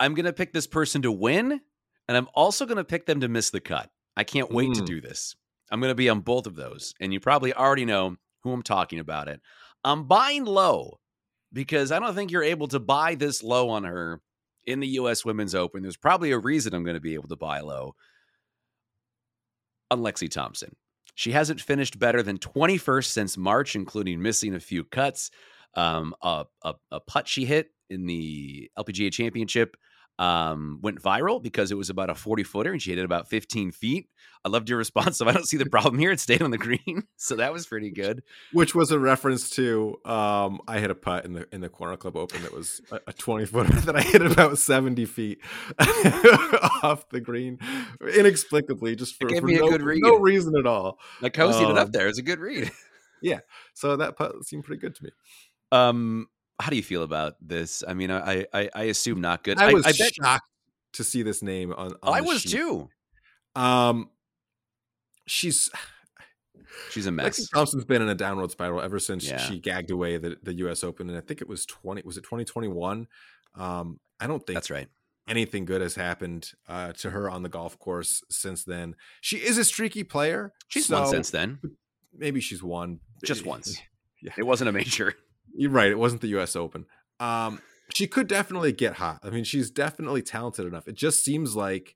[0.00, 1.60] I'm going to pick this person to win,
[2.08, 3.90] and I'm also going to pick them to miss the cut.
[4.16, 4.86] I can't wait to Mm.
[4.86, 5.34] do this.
[5.70, 8.62] I'm going to be on both of those, and you probably already know who I'm
[8.62, 9.28] talking about.
[9.28, 9.40] It.
[9.82, 11.00] I'm buying low
[11.52, 14.20] because I don't think you're able to buy this low on her
[14.64, 15.24] in the U.S.
[15.24, 15.82] Women's Open.
[15.82, 17.94] There's probably a reason I'm going to be able to buy low
[19.90, 20.74] on Lexi Thompson.
[21.14, 25.30] She hasn't finished better than 21st since March, including missing a few cuts.
[25.74, 29.76] Um, a, a, a putt she hit in the LPGA Championship
[30.18, 33.28] um, went viral because it was about a 40 footer and she hit it about
[33.28, 34.08] 15 feet.
[34.44, 35.16] I loved your response.
[35.18, 36.10] So I don't see the problem here.
[36.12, 37.04] It stayed on the green.
[37.16, 38.22] So that was pretty good.
[38.52, 41.96] Which was a reference to um, I hit a putt in the in the Corner
[41.96, 45.38] Club Open that was a, a twenty footer that I hit about seventy feet
[46.82, 47.58] off the green
[48.14, 50.02] inexplicably, just for, gave for me a no, good read.
[50.02, 50.98] no reason at all.
[51.22, 52.08] I cozied it Um, up there.
[52.08, 52.70] It's a good read.
[53.22, 53.40] Yeah.
[53.72, 55.10] So that putt seemed pretty good to me.
[55.72, 56.26] Um,
[56.60, 57.82] how do you feel about this?
[57.86, 59.58] I mean, I I, I assume not good.
[59.58, 60.48] I was I bet shocked
[60.94, 61.94] to see this name on.
[62.02, 62.52] on I was sheet.
[62.52, 62.88] too.
[63.56, 64.10] Um,
[65.26, 65.70] she's
[66.90, 67.48] She's a Lexi mess.
[67.50, 69.38] Thompson's been in a downward spiral ever since Yeah.
[69.38, 70.82] she gagged away the, the U.S.
[70.84, 72.02] Open, and I think it was twenty.
[72.04, 73.06] Was it twenty twenty one?
[73.54, 74.88] Um, I don't think That's right.
[75.28, 78.96] anything good has happened uh, to her on the golf course since then.
[79.20, 80.52] She is a streaky player.
[80.68, 81.58] She's won since then.
[82.16, 83.76] Maybe she's won Just once.
[84.22, 84.32] Yeah.
[84.38, 85.12] It wasn't a major.
[85.56, 85.90] You're right.
[85.90, 86.56] It wasn't the U.S.
[86.56, 86.86] Open.
[87.20, 87.60] Um,
[87.94, 89.20] she could definitely get hot.
[89.22, 90.88] I mean, she's definitely talented enough.
[90.88, 91.94] It just seems like,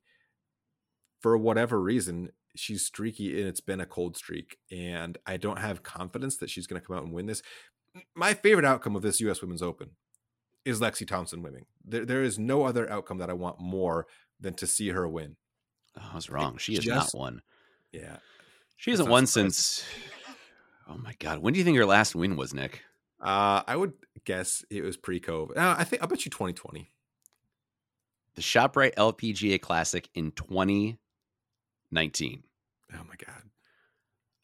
[1.21, 4.57] for whatever reason, she's streaky and it's been a cold streak.
[4.71, 7.41] And I don't have confidence that she's going to come out and win this.
[8.15, 9.41] My favorite outcome of this U.S.
[9.41, 9.91] Women's Open
[10.63, 11.65] is Lexi Thompson winning.
[11.83, 14.07] There, there is no other outcome that I want more
[14.39, 15.35] than to see her win.
[15.99, 16.57] Oh, I was wrong.
[16.57, 17.41] She has just- not won.
[17.91, 18.17] Yeah.
[18.77, 19.51] She hasn't won surprising.
[19.51, 19.85] since.
[20.87, 21.39] Oh my god!
[21.39, 22.81] When do you think her last win was, Nick?
[23.21, 23.93] Uh, I would
[24.25, 25.57] guess it was pre-COVID.
[25.57, 26.89] Uh, I think I bet you 2020.
[28.35, 32.43] The Shoprite LPGA Classic in 2019.
[32.93, 33.43] Oh my god.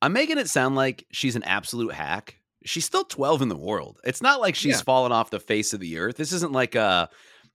[0.02, 2.40] I'm making it sound like she's an absolute hack.
[2.66, 4.00] She's still 12 in the world.
[4.04, 4.82] It's not like she's Yeah.
[4.82, 6.18] fallen off the face of the earth.
[6.18, 7.08] This isn't like uh,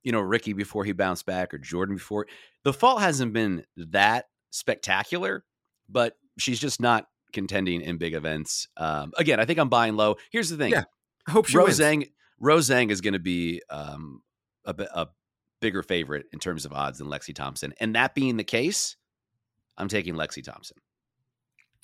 [0.03, 2.27] you know, Rickie before he bounced back or Jordan before.
[2.65, 5.45] The fall hasn't been that spectacular,
[5.89, 8.69] but she's just not contending in big events.
[8.77, 10.17] Um, again, I think I'm buying low.
[10.33, 10.73] Here's the thing.
[10.73, 10.85] Yeah,
[11.27, 11.79] I hope she wins.
[11.79, 12.11] Rose Zhang
[12.43, 14.23] Rosang is going to be um,
[14.65, 15.09] a, a
[15.61, 17.75] bigger favorite in terms of odds than Lexi Thompson.
[17.81, 18.97] And that being the case,
[19.77, 20.79] I'm taking Lexi Thompson.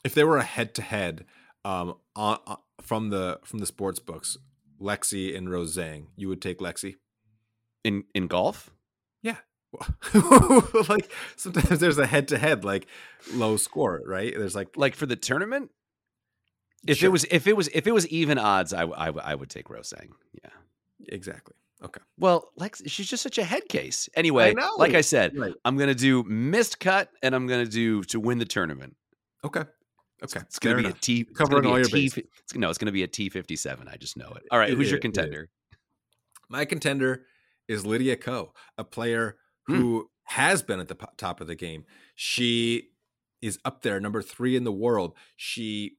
[0.05, 1.25] if there were a head to head
[1.65, 1.95] um
[2.81, 4.37] from the from the sports books
[4.81, 6.95] lexi and Rose Zhang you would take lexi
[7.85, 8.71] In in golf?
[9.23, 9.39] Yeah,
[10.89, 12.87] like sometimes there's a head to head like
[13.33, 15.71] low score right there's like Like for the tournament?
[16.87, 17.09] If Sure.
[17.09, 19.71] it was if it was if it was even odds, I would I would take
[19.71, 20.11] Rose Zhang.
[20.43, 20.51] Yeah.
[21.09, 24.09] exactly okay Well, Lex, she's just such a head case.
[24.17, 24.75] Anyway, know.
[24.79, 28.39] like I said, right I'm gonna do missed cut and I'm gonna do to win
[28.39, 28.97] the tournament.
[29.45, 29.65] okay
[30.23, 30.99] okay It's gonna fair be enough.
[30.99, 31.25] a T.
[31.25, 31.93] Covering all your T.
[32.09, 32.25] bases.
[32.45, 33.89] It's, no, it's gonna be a T fifty seven.
[33.89, 34.45] I just know it.
[34.51, 35.15] All right, It- who's your it- it is.
[35.17, 35.51] contender?
[36.49, 37.27] my contender
[37.69, 39.37] is lydia ko a player
[39.67, 39.75] Hmm.
[39.75, 41.85] who has been at the top of the game
[42.15, 42.91] she
[43.43, 45.99] is up there number three in the world she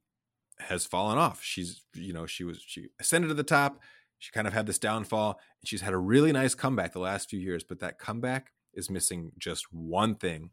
[0.59, 1.41] has fallen off.
[1.43, 3.81] She's you know she was she ascended to the top.
[4.19, 5.39] She kind of had this downfall.
[5.61, 8.89] And she's had a really nice comeback the last few years but that comeback is
[8.89, 10.51] missing just one thing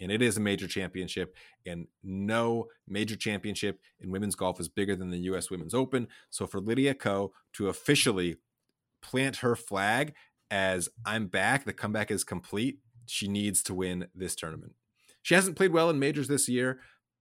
[0.00, 1.36] and it is a major championship
[1.66, 6.08] and no major championship in women's golf is bigger than the us women's open.
[6.30, 8.36] So for lydia ko to officially
[9.02, 10.14] plant her flag
[10.50, 14.72] as i'm back the comeback is complete she needs to win this tournament.
[15.22, 16.80] She hasn't played well in majors this year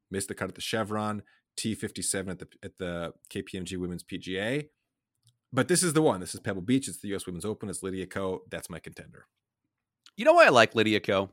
[0.09, 1.23] missed the cut at the chevron
[1.57, 4.67] t57 at the at the kpmg women's pga
[5.51, 7.83] but this is the one this is pebble beach it's the us women's open it's
[7.83, 9.27] lydia ko that's my contender
[10.15, 11.31] You know why I like Lydia Ko?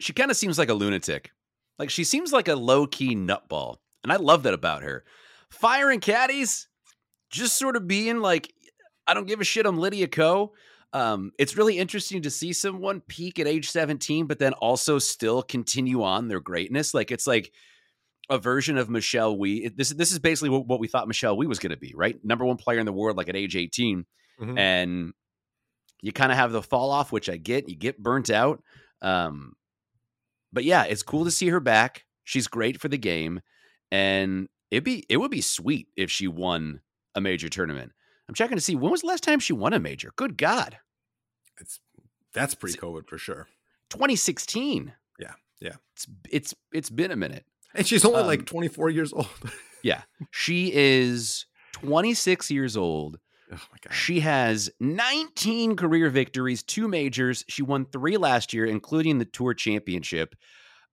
[0.00, 1.30] She kind of seems like a lunatic.
[1.78, 3.76] Like she seems like a low key nutball.
[4.02, 5.04] And I love that about her.
[5.50, 6.68] Firing caddies,
[7.30, 8.52] just sort of being like,
[9.06, 9.66] I don't give a shit.
[9.66, 10.54] I'm Lydia Ko.
[10.92, 15.42] Um, it's really interesting to see someone peak at age 17, but then also still
[15.42, 16.94] continue on their greatness.
[16.94, 17.52] Like it's like
[18.28, 19.68] a version of Michelle Wie.
[19.68, 22.18] This, this is basically what, what we thought Michelle Wie was going to be, right?
[22.24, 24.04] Number one player in the world, like at age 18
[24.40, 24.58] Mhm.
[24.58, 25.12] and
[26.02, 27.68] you kind of have the fall off, which I get.
[27.70, 28.62] You get burnt out.
[29.00, 29.54] Um,
[30.52, 32.04] but yeah, it's cool to see her back.
[32.24, 33.40] She's great for the game.
[33.92, 36.80] and it'd be it would be sweet if she won
[37.14, 37.92] a major tournament.
[38.28, 40.12] I'm checking to see when was the last time she won a major.
[40.16, 40.78] Good God,
[41.60, 41.78] It's
[42.34, 43.46] that's pre-COVID for sure.
[43.90, 44.92] 2016.
[45.20, 45.76] Yeah, yeah.
[45.94, 47.44] It's it's it's been a minute.
[47.76, 49.28] And she's only Um, like 24 years old.
[49.82, 53.18] Yeah, she is 26 years old.
[53.52, 53.94] oh my god.
[53.94, 57.44] She has 19 career victories, two majors.
[57.48, 60.34] She won three last year, including the Tour Championship.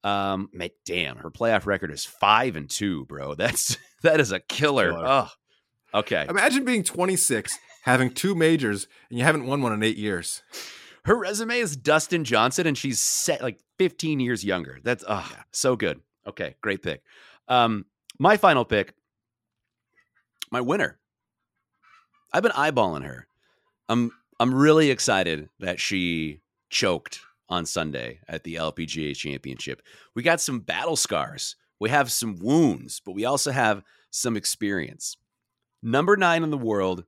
[0.04, 0.50] Um,
[0.86, 3.34] damn, her playoff record is five and two, bro.
[3.38, 4.92] That's that is a killer.
[4.92, 5.06] Killer.
[5.08, 5.30] Oh,
[6.00, 6.28] okay.
[6.30, 10.44] Imagine being 26, having two majors, and you haven't won one in eight years.
[11.06, 14.80] Her resume is Dustin Johnson, and she's set like 15 years younger.
[14.84, 15.44] That's oh, Yeah.
[15.52, 16.02] so good.
[16.28, 17.04] Okay, great pick.
[17.48, 17.86] Um,
[18.20, 18.94] my final pick,
[20.52, 20.98] my winner.
[22.32, 23.28] I've been eyeballing her.
[23.90, 29.82] I'm I'm really excited that she choked on Sunday at the LPGA Championship.
[30.16, 31.56] We got some battle scars.
[31.80, 35.18] We have some wounds, but we also have some experience.
[35.82, 37.04] Number nine in the world.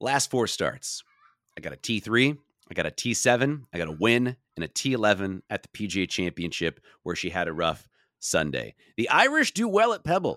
[0.00, 1.02] Last four starts.
[1.56, 2.38] I got a T3,
[2.70, 6.80] I got a T7, I got a win, and a T11 at the PGA Championship
[7.02, 8.74] where she had a rough Sunday.
[8.96, 10.36] The Irish do well at Pebble.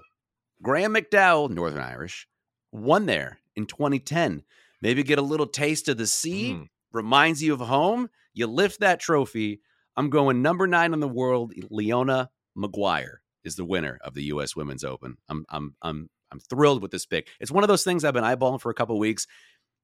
[0.62, 2.28] Graham McDowell, Northern Irish,
[2.72, 4.44] won there in 2010.
[4.82, 6.67] Maybe get a little taste of the sea, Mm.
[6.91, 8.10] reminds you of home.
[8.34, 9.62] You lift that trophy.
[9.98, 11.54] I'm going number nine in the world.
[11.70, 14.56] Leona Maguire is the winner of the U.S.
[14.56, 15.17] Women's Open.
[15.28, 17.28] I'm I'm I'm I'm thrilled with this pick.
[17.39, 19.28] It's one of those things I've been eyeballing for a couple weeks,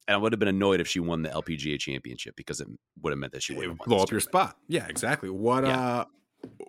[0.07, 2.67] and I would have been annoyed if she won the LPGA Championship because it
[3.01, 3.89] would have meant that she would It have would won.
[3.97, 4.57] blow up your spot.
[4.67, 5.29] Yeah, exactly.
[5.29, 5.79] What Yeah.
[5.79, 6.05] uh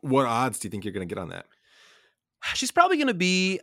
[0.03, 1.47] what odds do you think you're gonna get on that?
[2.55, 3.59] She's probably going to be,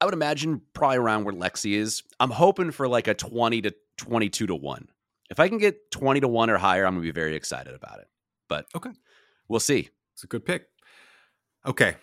[0.00, 2.02] I would imagine, probably around where Lexi is.
[2.18, 4.88] I'm hoping for like a 20 to 22 to 1.
[5.30, 7.74] If I can get 20 to 1 or higher, I'm going to be very excited
[7.74, 8.08] about it.
[8.48, 8.90] But Okay.
[9.46, 9.90] we'll see.
[10.14, 10.68] It's a good pick.
[11.66, 11.96] Okay.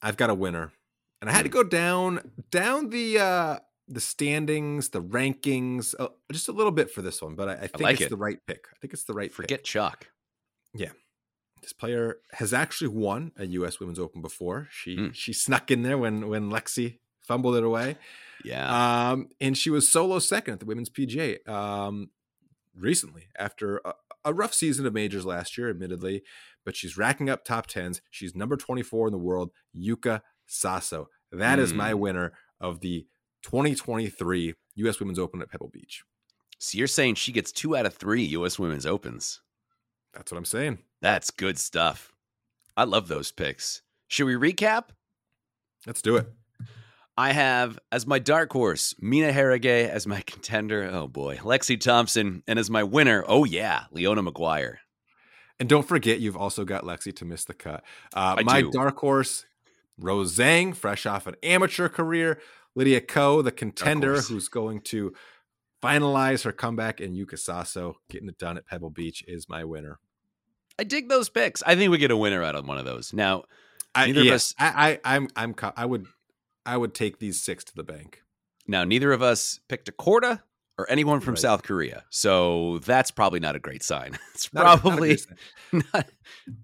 [0.00, 0.72] I've got a winner.
[1.20, 1.54] And I had to Hmm.
[1.54, 7.02] go down down the uh the standings, the rankings, uh, just a little bit for
[7.02, 8.10] this one, but I, I think like it's it.
[8.10, 8.66] the right pick.
[8.72, 9.34] I think it's the right pick.
[9.36, 10.08] Forget Chuck.
[10.74, 10.90] Yeah.
[11.62, 13.78] This player has actually won a U.S.
[13.78, 14.68] Women's Open before.
[14.70, 15.08] She Hmm.
[15.12, 17.96] she snuck in there when when Lexi fumbled it away,
[18.44, 19.10] Yeah.
[19.10, 22.10] um, and she was solo second at the Women's PGA um,
[22.76, 26.22] recently after a, a rough season of majors last year, admittedly,
[26.64, 28.00] but she's racking up top tens.
[28.10, 29.50] She's number twenty four in the world.
[29.76, 31.06] Yuka Saso.
[31.30, 31.98] That is my Hmm.
[32.00, 33.06] winner of the
[33.42, 35.00] 2023 U.S.
[35.00, 36.02] Women's Open at Pebble Beach.
[36.58, 38.58] so you're saying she gets two out of three U.S.
[38.58, 39.40] Women's Opens.
[40.14, 40.78] That's what I'm saying.
[41.00, 42.12] That's good stuff.
[42.76, 43.82] I love those picks.
[44.08, 44.84] Should we recap?
[45.86, 46.28] Let's do it.
[47.16, 50.88] I have as my dark horse, Mina Harigae as my contender.
[50.90, 54.80] Oh boy, Lexi Thompson, and as my winner, oh yeah, Leona Maguire.
[55.60, 57.84] And don't forget, you've also got Lexi to miss the cut.
[58.14, 58.70] Uh, my do.
[58.70, 59.44] dark horse,
[59.98, 62.38] Rose Zhang, fresh off an amateur career.
[62.74, 65.12] Lydia Ko, the contender, who's going to
[65.82, 67.00] finalize her comeback.
[67.00, 69.98] And Yuka Saso getting it done at Pebble Beach is my winner.
[70.78, 71.62] I dig those picks.
[71.64, 73.12] I think we get a winner out of one of those.
[73.12, 73.44] Now,
[73.94, 76.06] I, Neither of us- I, I, I'm, I'm, I would,
[76.64, 78.22] I would take these six to the bank.
[78.66, 80.40] now neither of us picked a Korda
[80.78, 81.40] or anyone from Right.
[81.42, 84.16] South Korea, so that's probably not a great sign.
[84.34, 85.36] It's Not a- not a probably sign.
[85.92, 86.08] not,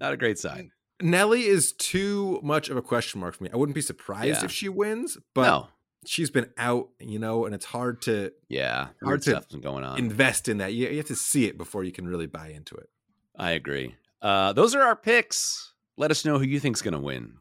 [0.01, 0.71] not a great sign.
[1.03, 3.51] Nelly is too much of a question mark for me.
[3.53, 4.45] I wouldn't be surprised Yeah.
[4.47, 5.69] if she wins, but no,
[6.07, 9.85] she's been out, you know, and it's hard to yeah, Hard to stuff's been going
[9.85, 9.99] on.
[9.99, 10.73] invest in that.
[10.73, 12.89] You, you have to see it before you can really buy into it.
[13.37, 13.95] I agree.
[14.21, 15.73] Uh, those are our picks.
[15.97, 17.35] Let us know who you think's going to win,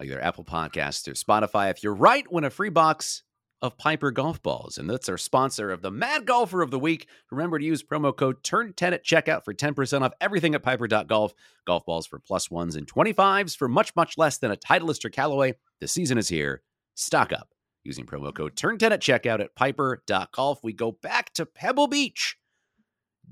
[0.00, 1.70] either Apple Podcasts or Spotify.
[1.70, 3.22] If you're right, win a free box
[3.62, 7.08] of Piper golf balls, and that's our sponsor of the Mad Golfer of the Week.
[7.30, 11.32] Remember to use promo code Turn10 at checkout for 10% off everything at Piper.golf.
[11.66, 15.10] Golf balls for plus ones and 25s for much, much less than a Titleist or
[15.10, 15.54] Callaway.
[15.80, 16.62] The season is here.
[16.94, 17.48] Stock up
[17.84, 20.60] using promo code Turn10 at checkout at Piper.golf.
[20.62, 22.36] We go back to Pebble Beach.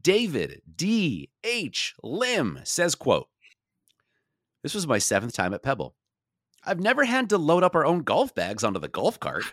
[0.00, 1.30] David D.
[1.44, 1.94] H.
[2.02, 3.28] Lim says, quote,
[4.62, 5.94] This was my seventh time at Pebble.
[6.64, 9.44] I've never had to load up our own golf bags onto the golf cart.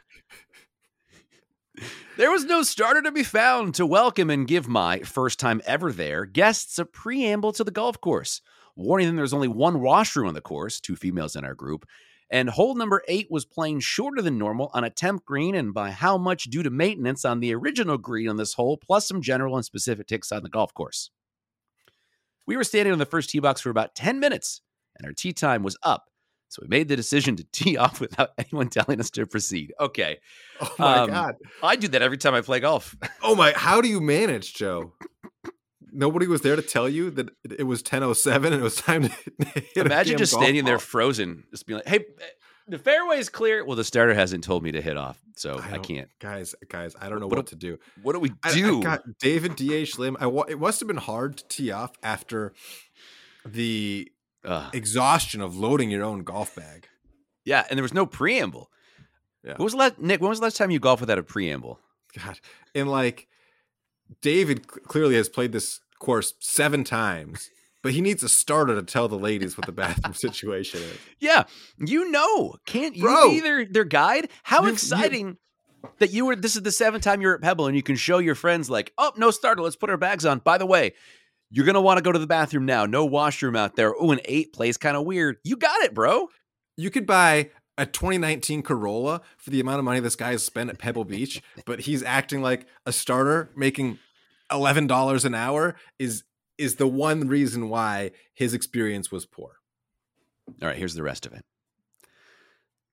[2.18, 5.92] there was no starter to be found to welcome and give my first time ever
[5.92, 8.42] there guests a preamble to the golf course,
[8.76, 11.86] warning them there's only one washroom on the course, two females in our group,
[12.30, 15.92] and hole number eight was playing shorter than normal on a temp green, and by
[15.92, 19.56] how much due to maintenance on the original green on this hole, plus some general
[19.56, 21.10] and specific ticks on the golf course.
[22.46, 24.62] We were standing on the first tee box for about 10 minutes,
[24.98, 26.06] and our tee time was up.
[26.48, 29.74] So we made the decision to tee off without anyone telling us to proceed.
[29.80, 30.18] Okay.
[30.60, 31.36] Oh my Um, god!
[31.62, 32.96] I do that every time I play golf.
[33.22, 33.54] Oh my!
[33.56, 34.94] How do you manage, Joe?
[35.92, 38.76] Nobody was there to tell you that it was ten oh seven and it was
[38.76, 39.10] time to
[39.54, 42.06] hit Imagine just standing there frozen, just being like, hey,
[42.68, 43.66] the fairway is clear.
[43.66, 46.10] Well, the starter hasn't told me to hit off, so I, don't- can't.
[46.20, 46.54] guys.
[46.70, 47.80] Guys, I don't know What what, do- to do.
[48.04, 48.82] What do we I- I do?
[48.84, 50.18] got David DH Lim.
[50.20, 52.54] I it must have been hard to tee off after
[53.46, 54.12] the
[54.46, 54.74] Ugh.
[54.76, 56.88] exhaustion of loading your own golf bag.
[57.46, 58.70] yeah, and there was no preamble.
[59.44, 59.54] Yeah.
[59.54, 60.20] When was the last, Nick?
[60.22, 61.80] When was the last time you golfed without a preamble?
[62.18, 62.40] God,
[62.76, 63.28] and like
[64.22, 67.50] David clearly has played this course seven times,
[67.84, 70.98] but he needs a starter to tell the ladies what the bathroom situation is.
[71.20, 71.44] Yeah,
[71.78, 73.30] you know, can't you Bro.
[73.30, 74.30] be their their guide?
[74.44, 75.38] How You- you- exciting
[76.00, 76.36] that you were.
[76.36, 78.92] This is the seventh time you're at Pebble, and you can show your friends like,
[78.98, 79.62] oh, no starter.
[79.62, 80.40] Let's put our bags on.
[80.40, 80.94] By the way.
[81.52, 82.86] You're gonna want to go to the bathroom now.
[82.86, 83.92] No washroom out there.
[84.00, 85.38] Oh, an eight plays kind of weird.
[85.44, 86.28] You got it, bro.
[86.78, 87.50] You could buy
[87.80, 91.42] a 2019 Corolla for the amount of money this guy has spent at Pebble Beach,
[91.66, 93.98] but he's acting like a starter making
[94.52, 96.24] eleven dollars an hour is
[96.58, 99.60] is the one reason why his experience was poor.
[100.62, 101.46] All right, here's the rest of it.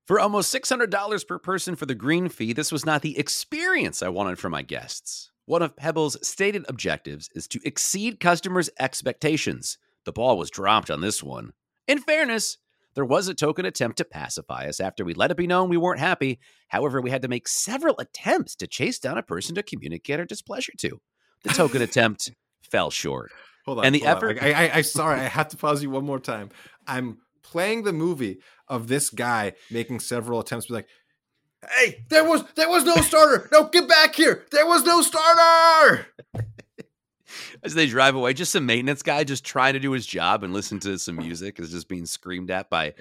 [0.06, 4.08] For almost $600 per person for the green fee, this was not the experience I
[4.08, 5.32] wanted for my guests.
[5.46, 9.78] One of Pebble's stated objectives is to exceed customers' expectations.
[10.04, 11.54] The ball was dropped on this one.
[11.88, 12.58] In fairness,
[12.96, 15.76] there was a token attempt to pacify us after we let it be known we
[15.76, 16.40] weren't happy.
[16.68, 20.24] However, we had to make several attempts to chase down a person to communicate our
[20.24, 20.98] displeasure to.
[21.44, 22.32] The token attempt
[22.62, 23.30] fell short.
[23.66, 23.84] Hold on.
[23.84, 26.48] And the effort- I, I, I sorry, I have to pause you one more time.
[26.86, 30.88] I'm playing the movie of this guy making several attempts to be like,
[31.70, 33.48] "Hey, there was there was no starter.
[33.52, 34.46] No, get back here.
[34.50, 36.06] There was no starter."
[37.62, 40.52] As they drive away, just some maintenance guy just trying to do his job and
[40.52, 42.94] listen to some music is just being screamed at by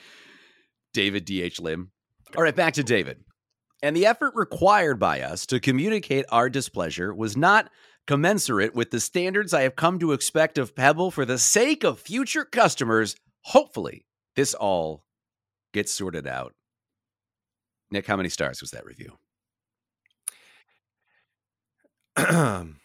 [0.93, 1.59] David D.H.
[1.59, 1.91] Lim.
[2.35, 3.23] All right, back to David.
[3.83, 7.69] And the effort required by us to communicate our displeasure was not
[8.07, 11.99] commensurate with the standards I have come to expect of Pebble for the sake of
[11.99, 13.15] future customers.
[13.41, 14.05] Hopefully,
[14.35, 15.05] this all
[15.73, 16.53] gets sorted out.
[17.91, 19.17] Nick, how many stars was that review?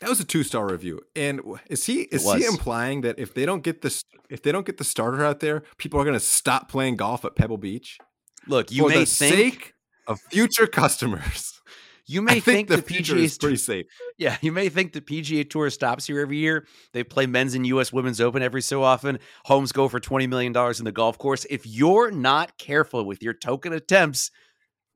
[0.00, 1.00] that was a two star review.
[1.14, 4.66] And is he is he implying that if they don't get this if they don't
[4.66, 7.98] get the starter out there, people are going to stop playing golf at Pebble Beach
[8.46, 9.74] Look, you for may the think sake
[10.06, 11.60] of future customers?
[12.06, 13.86] you may I think, the, the PGA is pretty safe.
[14.18, 16.66] Yeah, you may think the PGA Tour stops here every year.
[16.92, 17.92] They play men's and U.S.
[17.92, 19.20] Women's Open every so often.
[19.44, 21.46] Homes go for $20 million in the golf course.
[21.48, 24.32] If you're not careful with your token attempts,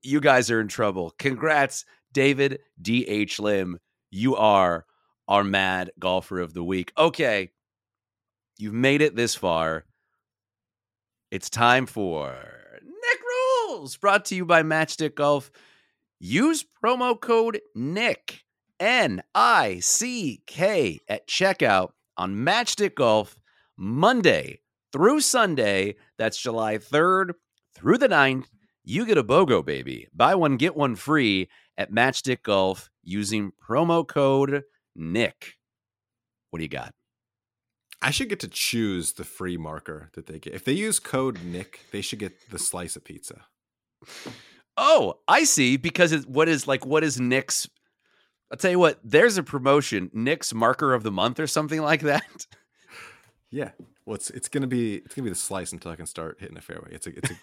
[0.03, 1.15] you guys are in trouble.
[1.19, 3.39] Congrats, David D.H.
[3.39, 3.79] Lim.
[4.11, 4.85] You are
[5.29, 6.93] our mad golfer of the week.
[6.97, 7.51] Okay,
[8.59, 9.85] you've made it this far.
[11.31, 12.37] It's time for
[12.83, 15.51] Nick Rules, brought to you by Matchstick Golf.
[16.21, 18.45] Use promo code NICK,
[18.79, 23.37] N I C K, at checkout on Matchstick Golf
[23.77, 24.61] Monday
[24.93, 25.97] through Sunday.
[26.19, 27.33] That's July 3rd
[27.75, 28.47] through the 9th.
[28.85, 30.07] You get a BOGO, baby.
[30.15, 34.63] Buy one, get one free at Matchstick Golf using promo code
[34.97, 35.55] NICK.
[36.51, 36.93] What do you got?
[38.03, 40.55] I should get to choose the free marker that they get.
[40.55, 43.47] If they use code Nick, they should get the slice of pizza.
[44.77, 45.77] Oh, I see.
[45.77, 47.69] Because it's, what is like what is Nick's?
[48.51, 48.99] I'll tell you what.
[49.03, 52.47] There's a promotion, Nick's marker of the month or something like that.
[53.51, 53.71] Yeah.
[54.05, 56.59] Well, it's it's gonna be it's gonna be the slice until I can start hitting
[56.59, 56.89] a fairway.
[56.91, 57.35] It's a it's a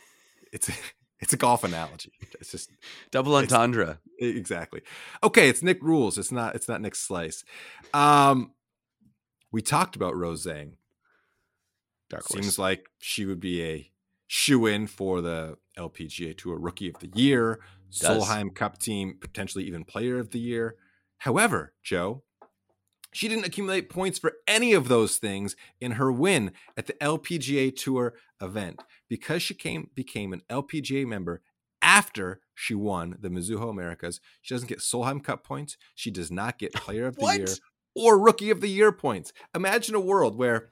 [0.52, 0.74] it's a
[1.22, 2.12] it's a golf analogy.
[2.40, 2.72] It's just
[3.12, 4.00] Double entendre.
[4.20, 4.82] exactly.
[5.24, 6.18] Okay, it's Nick rules.
[6.18, 7.44] It's not it's not Nick slice.
[7.94, 8.52] Um,
[9.52, 10.74] we talked about Rose Zhang.
[12.10, 12.24] Dark.
[12.28, 13.92] Seems like she would be a
[14.28, 17.60] shoe in for the LPGA Tour Rookie of the Year,
[17.92, 18.28] Does.
[18.28, 20.76] Solheim Cup team, potentially even Player of the Year.
[21.20, 22.24] However, Joe,
[23.14, 27.76] she didn't accumulate points for any of those things in her win at the LPGA
[27.76, 31.42] Tour event because she came became an LPGA member
[31.82, 34.20] after she won the Mizuho Americas.
[34.42, 35.78] She doesn't get Solheim Cup points.
[35.96, 37.22] She does not get Player of the?
[37.50, 37.56] Year
[37.96, 39.34] or Rookie of the Year points.
[39.54, 40.70] Imagine a world where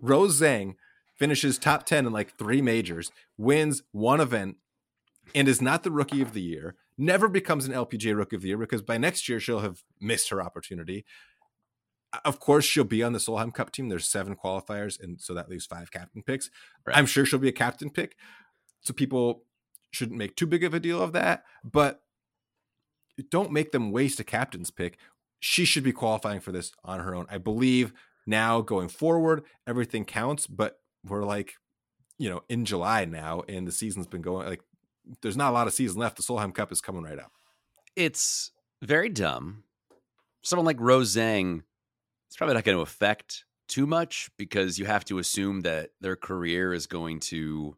[0.00, 0.76] Rose Zhang
[1.14, 4.56] finishes top 10 in like three majors, wins one event,
[5.34, 8.48] and is not the Rookie of the Year, never becomes an LPGA Rookie of the
[8.48, 11.04] Year because by next year she'll have missed her opportunity.
[12.24, 13.88] Of course, she'll be on the Solheim Cup team.
[13.88, 16.50] There's seven qualifiers, and so that leaves five captain picks.
[16.86, 16.96] Right.
[16.96, 18.16] I'm sure she'll be a captain pick.
[18.82, 19.44] So people
[19.92, 22.02] shouldn't make too big of a deal of that, but
[23.30, 24.98] don't make them waste a captain's pick.
[25.40, 27.26] She should be qualifying for this on her own.
[27.30, 27.92] I believe
[28.26, 31.54] now going forward, everything counts, but we're like,
[32.18, 34.62] you know, in July now, and the season's been going like
[35.20, 36.16] there's not a lot of season left.
[36.16, 37.32] The Solheim Cup is coming right up.
[37.96, 39.64] it's very dumb.
[40.42, 41.62] Someone like Rose Zhang,
[42.32, 46.16] it's probably not going to affect too much because you have to assume that their
[46.16, 47.76] career is going to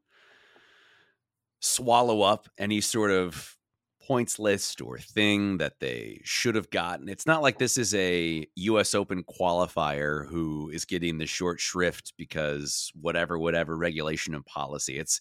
[1.58, 3.56] swallow up any sort of
[4.06, 7.08] points list or thing that they should have gotten.
[7.08, 12.12] It's not like this is a US Open qualifier who is getting the short shrift
[12.16, 15.00] because whatever, whatever regulation and policy.
[15.00, 15.20] It's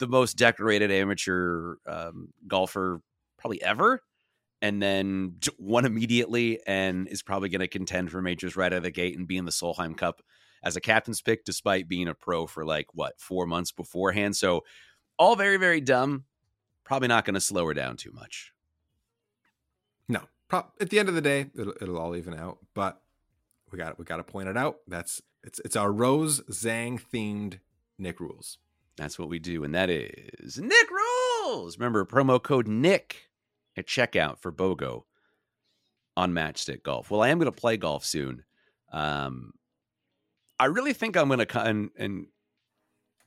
[0.00, 3.00] the most decorated amateur um, golfer
[3.38, 4.02] probably ever.
[4.62, 8.82] And then won immediately and is probably going to contend for majors right out of
[8.84, 10.22] the gate and be in the Solheim Cup
[10.62, 14.36] as a captain's pick, despite being a pro for like what four months beforehand.
[14.36, 14.62] So,
[15.18, 16.24] all very, very dumb
[16.84, 18.52] probably not going to slow her down too much.
[20.08, 22.58] No, pro- at the end of the day, it'll, it'll all even out.
[22.74, 23.00] But
[23.70, 24.78] we got we got to point it out.
[24.86, 27.60] That's it's it's our Rose Zhang themed
[27.98, 28.58] Nick rules.
[28.96, 31.78] That's what we do, and that is Nick rules.
[31.78, 33.30] Remember promo code Nick
[33.76, 35.04] at checkout for BOGO
[36.16, 37.10] on Matchstick Golf.
[37.10, 38.44] Well, I am going to play golf soon.
[38.92, 39.54] Um,
[40.60, 42.26] I really think I'm going to cut and, and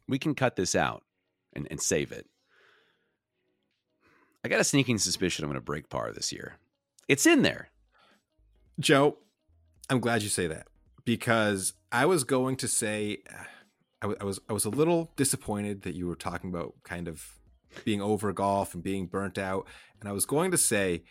[0.08, 1.04] we can cut this out
[1.54, 2.28] and, and save it.
[4.44, 6.58] I got a sneaking suspicion I'm going to break par this year.
[7.08, 7.70] It's in there.
[8.80, 9.18] Joe,
[9.90, 10.68] I'm glad you say that
[11.04, 13.24] because I was going to say
[14.02, 17.08] I, w- I was I was a little disappointed that you were talking about kind
[17.08, 17.40] of
[17.84, 19.68] being over golf and being burnt out,
[20.00, 21.04] and I was going to say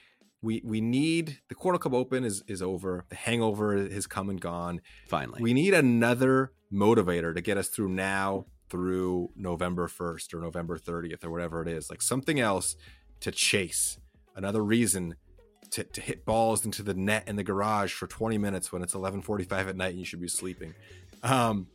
[0.43, 3.05] we we need the Cornell Cup Open is is over.
[3.09, 4.81] The hangover has come and gone.
[5.09, 10.79] Finally, we need another motivator to get us through now through November 1st or November
[10.79, 11.91] 30th or whatever it is.
[11.91, 12.77] Like something else
[13.21, 13.99] to chase,
[14.35, 15.15] another reason
[15.71, 18.95] to, to hit balls into the net in the garage for 20 minutes when it's
[18.95, 20.75] 11:45 at night and you should be sleeping.
[21.23, 21.69] Um,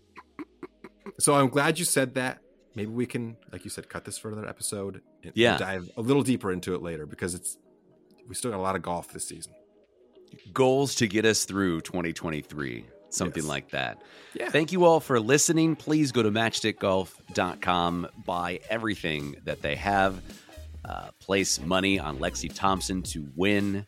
[1.20, 2.40] so I'm glad you said that.
[2.76, 5.02] Maybe we can, like you said, cut this for another episode.
[5.24, 7.58] And, yeah, and dive a little deeper into it later because it's
[8.28, 9.54] we still got a lot of golf this season.
[10.54, 13.50] Goals to get us through 2023 something yes.
[13.50, 14.02] like that.
[14.34, 14.50] Yeah.
[14.50, 15.76] Thank you all for listening.
[15.76, 20.22] Please go to matchstickgolf.com, buy everything that they have.
[20.86, 23.86] Uh, place money on Lexi Thompson to win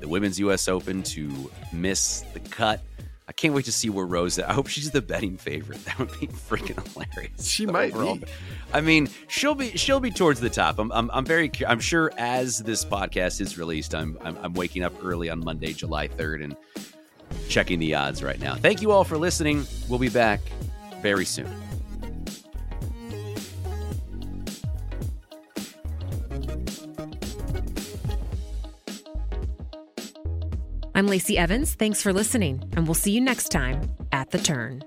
[0.00, 0.68] the Women's U.S.
[0.68, 2.82] Open to miss the cut.
[3.26, 4.38] I can't wait to see where Rose.
[4.38, 5.80] I hope she's the betting favorite.
[5.84, 7.48] That would be freaking hilarious.
[7.48, 8.16] She might overall.
[8.16, 8.26] be.
[8.72, 10.78] I mean, she'll be she'll be towards the top.
[10.78, 14.82] I'm I'm, I'm very I'm sure as this podcast is released, I'm, I'm I'm waking
[14.82, 16.56] up early on Monday, July 3rd, and
[17.48, 18.54] checking the odds right now.
[18.56, 19.66] Thank you all for listening.
[19.88, 20.40] We'll be back
[21.00, 21.48] very soon.
[30.96, 31.74] I'm Lacey Evans.
[31.74, 34.84] Thanks for listening, and we'll see you next time at the turn.